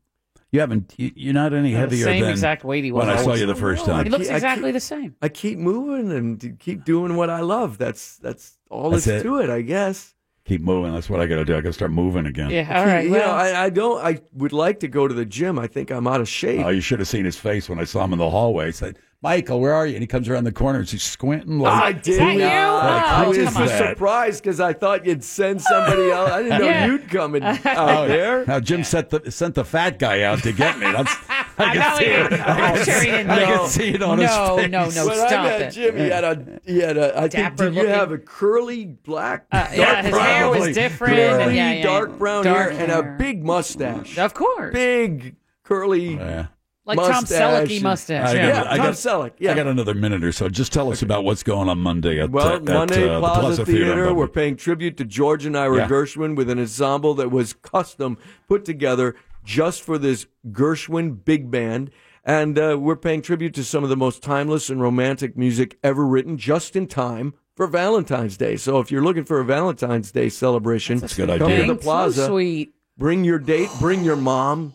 You 0.51 0.61
haven't. 0.61 0.93
You, 0.97 1.11
you're 1.15 1.33
not 1.33 1.53
any 1.53 1.73
the 1.73 1.77
heavier 1.77 2.05
same 2.05 2.21
than 2.21 2.31
exact 2.31 2.63
weight 2.63 2.83
he 2.85 2.91
was 2.91 3.05
when 3.05 3.15
I 3.17 3.21
saw 3.21 3.33
you 3.33 3.45
the 3.45 3.55
first 3.55 3.85
time. 3.85 4.05
He 4.05 4.09
looks 4.09 4.29
exactly 4.29 4.69
keep- 4.69 4.73
the 4.73 4.79
same. 4.79 5.15
I 5.21 5.29
keep 5.29 5.57
moving 5.59 6.11
and 6.11 6.57
keep 6.59 6.85
doing 6.85 7.15
what 7.17 7.29
I 7.29 7.41
love. 7.41 7.77
That's 7.77 8.17
that's 8.17 8.57
all 8.69 8.91
That's 8.91 9.05
that's 9.05 9.21
it. 9.21 9.27
to 9.27 9.39
it, 9.39 9.49
I 9.49 9.61
guess. 9.61 10.15
Keep 10.47 10.61
moving. 10.61 10.93
That's 10.93 11.09
what 11.09 11.19
I 11.19 11.25
got 11.27 11.35
to 11.35 11.45
do. 11.45 11.53
I 11.57 11.61
got 11.61 11.69
to 11.69 11.73
start 11.73 11.91
moving 11.91 12.25
again. 12.25 12.49
Yeah. 12.49 12.79
All 12.79 12.85
right. 12.85 13.05
you 13.05 13.11
Well, 13.11 13.27
know, 13.27 13.33
I, 13.33 13.65
I 13.65 13.69
don't. 13.69 14.01
I 14.03 14.21
would 14.33 14.53
like 14.53 14.79
to 14.79 14.87
go 14.87 15.05
to 15.07 15.13
the 15.13 15.25
gym. 15.25 15.59
I 15.59 15.67
think 15.67 15.91
I'm 15.91 16.07
out 16.07 16.21
of 16.21 16.29
shape. 16.29 16.65
Oh, 16.65 16.69
you 16.69 16.79
should 16.79 16.99
have 16.99 17.07
seen 17.09 17.25
his 17.25 17.35
face 17.37 17.67
when 17.67 17.79
I 17.79 17.83
saw 17.83 18.05
him 18.05 18.13
in 18.13 18.19
the 18.19 18.29
hallway. 18.29 18.67
He 18.67 18.71
said, 18.71 18.97
"Michael, 19.21 19.59
where 19.59 19.73
are 19.73 19.85
you?" 19.85 19.95
And 19.95 20.01
he 20.01 20.07
comes 20.07 20.29
around 20.29 20.45
the 20.45 20.53
corner 20.53 20.79
and 20.79 20.89
he's 20.89 21.03
squinting. 21.03 21.59
Like, 21.59 21.83
I 21.83 21.91
did. 21.91 22.19
that 22.21 22.33
you? 22.33 22.39
not. 22.39 22.85
Oh, 22.85 22.87
I 23.25 23.27
was 23.27 23.37
come 23.39 23.57
on. 23.57 23.67
surprised 23.67 24.41
because 24.41 24.61
I 24.61 24.71
thought 24.71 25.05
you'd 25.05 25.21
send 25.23 25.61
somebody 25.61 26.09
else. 26.11 26.31
I 26.31 26.43
didn't 26.43 26.59
know 26.61 26.65
Yeah. 26.65 26.85
you'd 26.85 27.09
come 27.09 27.35
in, 27.35 27.43
out 27.65 28.07
there. 28.07 28.45
Now 28.45 28.61
Jim 28.61 28.85
sent 28.85 29.09
the 29.09 29.29
sent 29.29 29.53
the 29.55 29.65
fat 29.65 29.99
guy 29.99 30.21
out 30.21 30.43
to 30.43 30.53
get 30.53 30.79
me. 30.79 30.85
That's 30.85 31.13
I 31.57 31.63
I 31.63 31.73
can 31.73 31.79
know 31.79 31.97
see 31.97 32.05
he 32.05 32.11
it. 32.11 32.29
didn't. 32.29 32.47
I'm 32.47 32.85
sure 32.85 33.01
he 33.01 33.11
didn't. 33.11 33.29
I 33.31 33.39
know. 33.39 33.57
can 33.57 33.67
see 33.69 33.89
it 33.89 34.03
on 34.03 34.17
his 34.19 34.29
no, 34.29 34.57
face. 34.57 34.69
No, 34.69 34.89
no, 34.89 35.07
when 35.07 35.19
I 35.19 35.27
stop 35.27 35.43
met 35.45 35.61
it. 35.61 35.71
Jim, 35.71 35.97
he 35.97 36.09
had 36.09 36.23
a 36.23 36.59
he 36.65 36.79
had 36.79 36.97
a. 36.97 37.17
I 37.17 37.21
think 37.21 37.31
Dapper 37.33 37.69
did 37.69 37.75
you 37.75 37.87
have 37.87 38.11
a 38.11 38.17
curly 38.17 38.85
black? 38.85 39.45
Uh, 39.51 39.67
yeah, 39.73 40.01
his 40.03 40.11
dark 40.11 40.23
hair 40.23 40.49
was 40.49 40.75
different. 40.75 41.15
curly 41.15 41.43
and 41.43 41.55
yeah, 41.55 41.71
yeah, 41.73 41.83
dark 41.83 42.17
brown 42.17 42.43
Dark 42.43 42.71
hair 42.73 42.81
and 42.81 42.91
a 42.91 43.17
big 43.17 43.43
mustache. 43.43 44.17
Of 44.17 44.33
course. 44.33 44.73
Big 44.73 45.35
curly. 45.63 46.15
Yeah. 46.15 46.47
like 46.85 46.97
Tom 46.97 47.25
Selleck 47.25 47.73
and- 47.73 47.83
mustache. 47.83 48.29
I 48.29 48.33
yeah. 48.35 48.51
got, 48.51 48.65
Yeah, 48.65 48.71
I 48.71 48.77
Tom 48.77 48.93
Selleck, 48.93 49.31
yeah. 49.39 49.51
I 49.51 49.55
got 49.55 49.67
another 49.67 49.93
minute 49.93 50.23
or 50.23 50.31
so. 50.31 50.47
Just 50.47 50.71
tell 50.71 50.89
us 50.91 51.01
about 51.01 51.25
what's 51.25 51.43
going 51.43 51.67
on 51.67 51.79
Monday 51.79 52.19
at, 52.21 52.29
Well, 52.29 52.47
uh, 52.47 52.55
at 52.55 52.63
Monday 52.63 53.09
uh, 53.09 53.19
Plaza, 53.19 53.35
the 53.35 53.41
Plaza 53.41 53.65
Theater. 53.65 53.85
Theater, 53.85 54.13
we're 54.13 54.27
paying 54.29 54.55
tribute 54.55 54.95
to 54.97 55.03
George 55.05 55.45
and 55.45 55.57
Ira 55.57 55.79
Yeah. 55.79 55.87
Gershwin 55.89 56.35
with 56.37 56.49
an 56.49 56.59
ensemble 56.59 57.13
that 57.15 57.29
was 57.29 57.51
custom 57.53 58.17
put 58.47 58.63
together 58.63 59.15
just 59.47 59.81
for 59.81 59.97
this 59.97 60.27
Gershwin 60.51 61.23
big 61.23 61.49
band. 61.49 61.89
And 62.25 62.59
uh, 62.59 62.75
we're 62.77 62.97
paying 62.97 63.21
tribute 63.21 63.53
to 63.53 63.63
some 63.63 63.85
of 63.85 63.89
the 63.89 63.95
most 63.95 64.21
timeless 64.21 64.69
and 64.69 64.81
romantic 64.81 65.37
music 65.37 65.77
ever 65.81 66.05
written 66.05 66.37
just 66.37 66.75
in 66.75 66.87
time 66.87 67.33
for 67.55 67.67
Valentine's 67.67 68.35
Day. 68.35 68.57
So 68.57 68.79
if 68.79 68.91
you're 68.91 69.03
looking 69.03 69.23
for 69.23 69.39
a 69.39 69.45
Valentine's 69.45 70.11
Day 70.11 70.27
celebration, 70.27 70.97
That's 70.97 71.17
a 71.17 71.25
good 71.25 71.39
come 71.39 71.49
idea. 71.49 71.65
to 71.65 71.73
the 71.73 71.79
Plaza. 71.79 72.25
So 72.25 72.33
sweet. 72.33 72.73
Bring 72.97 73.23
your 73.23 73.39
date, 73.39 73.69
bring 73.79 74.03
your 74.03 74.17
mom. 74.17 74.73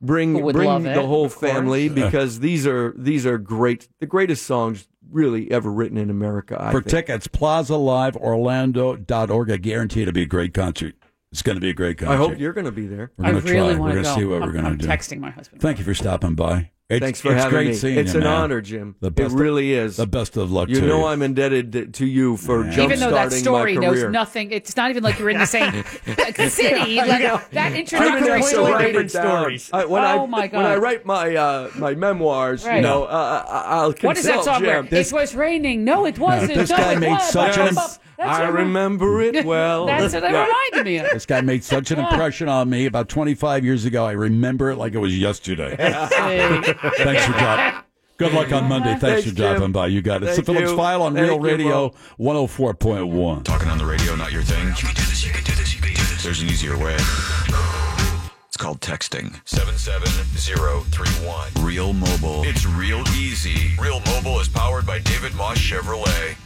Bring 0.00 0.32
bring 0.52 0.82
the 0.84 0.92
it, 0.92 0.96
whole 0.96 1.26
of 1.26 1.36
course. 1.36 1.52
family 1.52 1.88
because 1.88 2.40
these 2.40 2.66
are 2.66 2.92
these 2.96 3.24
are 3.24 3.38
great 3.38 3.86
the 4.00 4.06
greatest 4.06 4.44
songs 4.46 4.88
really 5.10 5.48
ever 5.52 5.70
written 5.70 5.96
in 5.98 6.10
America. 6.10 6.56
I 6.58 6.72
For 6.72 6.80
think. 6.80 7.06
tickets, 7.06 7.28
plazaliveorlando.org. 7.28 9.50
I 9.50 9.56
guarantee 9.58 10.02
it'll 10.02 10.12
be 10.14 10.22
a 10.22 10.26
great 10.26 10.54
concert. 10.54 10.94
It's 11.32 11.42
going 11.42 11.56
to 11.56 11.60
be 11.60 11.70
a 11.70 11.74
great 11.74 11.96
concert. 11.98 12.12
I 12.12 12.16
hope 12.16 12.38
you're 12.38 12.52
going 12.52 12.66
to 12.66 12.72
be 12.72 12.86
there. 12.86 13.10
We're 13.16 13.26
I 13.26 13.30
going 13.32 13.42
to 13.42 13.52
really 13.52 13.72
try. 13.74 13.80
want 13.80 13.94
We're 13.94 14.02
to 14.02 14.02
going 14.02 14.04
go. 14.04 14.14
to 14.14 14.20
see 14.20 14.24
what 14.26 14.42
I'm, 14.42 14.46
we're 14.48 14.52
going 14.52 14.66
I'm 14.66 14.78
to 14.78 14.86
do. 14.86 14.88
texting 14.88 15.18
my 15.18 15.30
husband. 15.30 15.62
Thank 15.62 15.78
you 15.78 15.84
for 15.84 15.94
stopping 15.94 16.34
by. 16.34 16.70
It's, 16.90 17.02
Thanks 17.02 17.20
for 17.22 17.32
it's 17.32 17.42
having 17.44 17.56
great 17.56 17.68
me. 17.68 17.74
seeing 17.74 17.96
it's 17.96 18.12
you, 18.12 18.18
an 18.20 18.24
man. 18.24 18.34
honor, 18.34 18.60
Jim. 18.60 18.96
The 19.00 19.06
it 19.06 19.14
best 19.14 19.32
of- 19.32 19.40
really 19.40 19.72
is. 19.72 19.96
The 19.96 20.06
best 20.06 20.36
of 20.36 20.52
luck 20.52 20.68
you 20.68 20.80
to 20.80 20.86
know 20.86 20.98
you. 20.98 21.04
I'm 21.06 21.22
indebted 21.22 21.94
to 21.94 22.04
you 22.06 22.36
for 22.36 22.66
Yeah. 22.66 22.70
jump 22.72 22.84
Even 22.92 23.00
though 23.00 23.12
that 23.12 23.32
story 23.32 23.76
my 23.76 23.80
knows 23.80 23.94
career. 24.00 24.10
nothing, 24.10 24.50
it's 24.52 24.76
not 24.76 24.90
even 24.90 25.02
like 25.02 25.18
you're 25.18 25.30
in 25.30 25.38
the 25.38 25.46
same 25.46 25.72
city. 26.50 26.96
Like, 26.96 27.22
that 27.52 27.72
I 27.72 27.76
introductory 27.78 28.40
know, 28.40 28.46
story. 28.46 28.72
write 28.72 28.86
different 28.88 29.10
stories. 29.10 29.70
I, 29.72 29.86
when 29.86 30.02
Oh, 30.04 30.24
I, 30.24 30.26
my 30.26 30.46
When 30.48 30.66
I 30.66 30.76
write 30.76 31.06
my 31.06 31.34
uh, 31.34 31.70
my 31.78 31.94
memoirs, 31.94 32.66
you 32.66 32.82
know, 32.82 33.04
uh, 33.04 33.42
I- 33.48 33.62
I'll 33.76 33.92
consult 33.94 34.04
What 34.04 34.18
is 34.18 34.24
that 34.26 34.44
song? 34.44 34.62
Where 34.62 34.82
Jim. 34.82 34.98
it 34.98 35.12
was 35.14 35.34
raining. 35.34 35.84
No, 35.84 36.04
it 36.04 36.18
wasn't. 36.18 36.54
this 36.54 36.68
no, 36.68 36.76
guy 36.76 36.92
it 36.92 36.98
made 36.98 37.10
was. 37.12 37.30
such 37.30 37.56
an- 37.56 37.74
That's 37.74 37.98
I 38.24 38.48
remember 38.48 39.20
it 39.22 39.44
well. 39.44 39.86
That's 39.86 40.14
what 40.14 40.24
it 40.24 40.26
reminded 40.26 40.84
me 40.84 40.98
of. 40.98 41.10
This 41.12 41.26
guy 41.26 41.40
made 41.40 41.64
such 41.64 41.90
an 41.90 41.98
impression 41.98 42.48
on 42.48 42.70
me 42.70 42.86
about 42.86 43.08
25 43.08 43.64
years 43.64 43.84
ago. 43.84 44.04
I 44.04 44.12
remember 44.12 44.70
it 44.70 44.76
like 44.76 44.94
it 44.94 44.98
was 44.98 45.18
yesterday. 45.18 45.74
Thanks 45.76 47.24
for 47.24 47.32
dropping. 47.32 47.80
Good 48.18 48.34
luck 48.34 48.52
on 48.52 48.68
Monday. 48.68 48.90
Thanks, 48.90 49.02
Thanks, 49.02 49.28
for 49.28 49.34
dropping 49.34 49.60
Jim. 49.62 49.72
by. 49.72 49.86
You 49.88 50.00
got 50.02 50.22
it. 50.22 50.28
It's 50.28 50.36
the 50.36 50.44
Phillips 50.44 50.70
you. 50.70 50.76
Phile 50.76 51.00
on 51.02 51.14
Thank 51.14 51.26
Real 51.26 51.40
Radio 51.40 51.92
Mo. 52.18 52.46
104.1. 52.46 53.44
Talking 53.44 53.68
on 53.68 53.78
the 53.78 53.86
radio, 53.86 54.14
not 54.14 54.30
your 54.32 54.42
thing? 54.42 54.68
You 54.68 54.74
can 54.74 54.94
do 54.94 55.02
this, 55.02 55.24
you 55.24 55.32
can 55.32 55.42
do 55.44 55.52
this, 55.54 55.74
you 55.74 55.80
can 55.80 55.94
do 55.94 56.02
this. 56.02 56.22
There's 56.22 56.42
an 56.42 56.48
easier 56.48 56.76
way. 56.78 56.94
It's 58.46 58.56
called 58.56 58.80
texting. 58.80 59.40
77031. 59.48 61.64
Real 61.64 61.92
Mobile. 61.92 62.42
It's 62.44 62.64
real 62.66 63.02
easy. 63.16 63.72
Real 63.80 64.00
Mobile 64.06 64.38
is 64.40 64.48
powered 64.48 64.86
by 64.86 64.98
David 65.00 65.32
Maus 65.32 65.56
Chevrolet. 65.56 66.36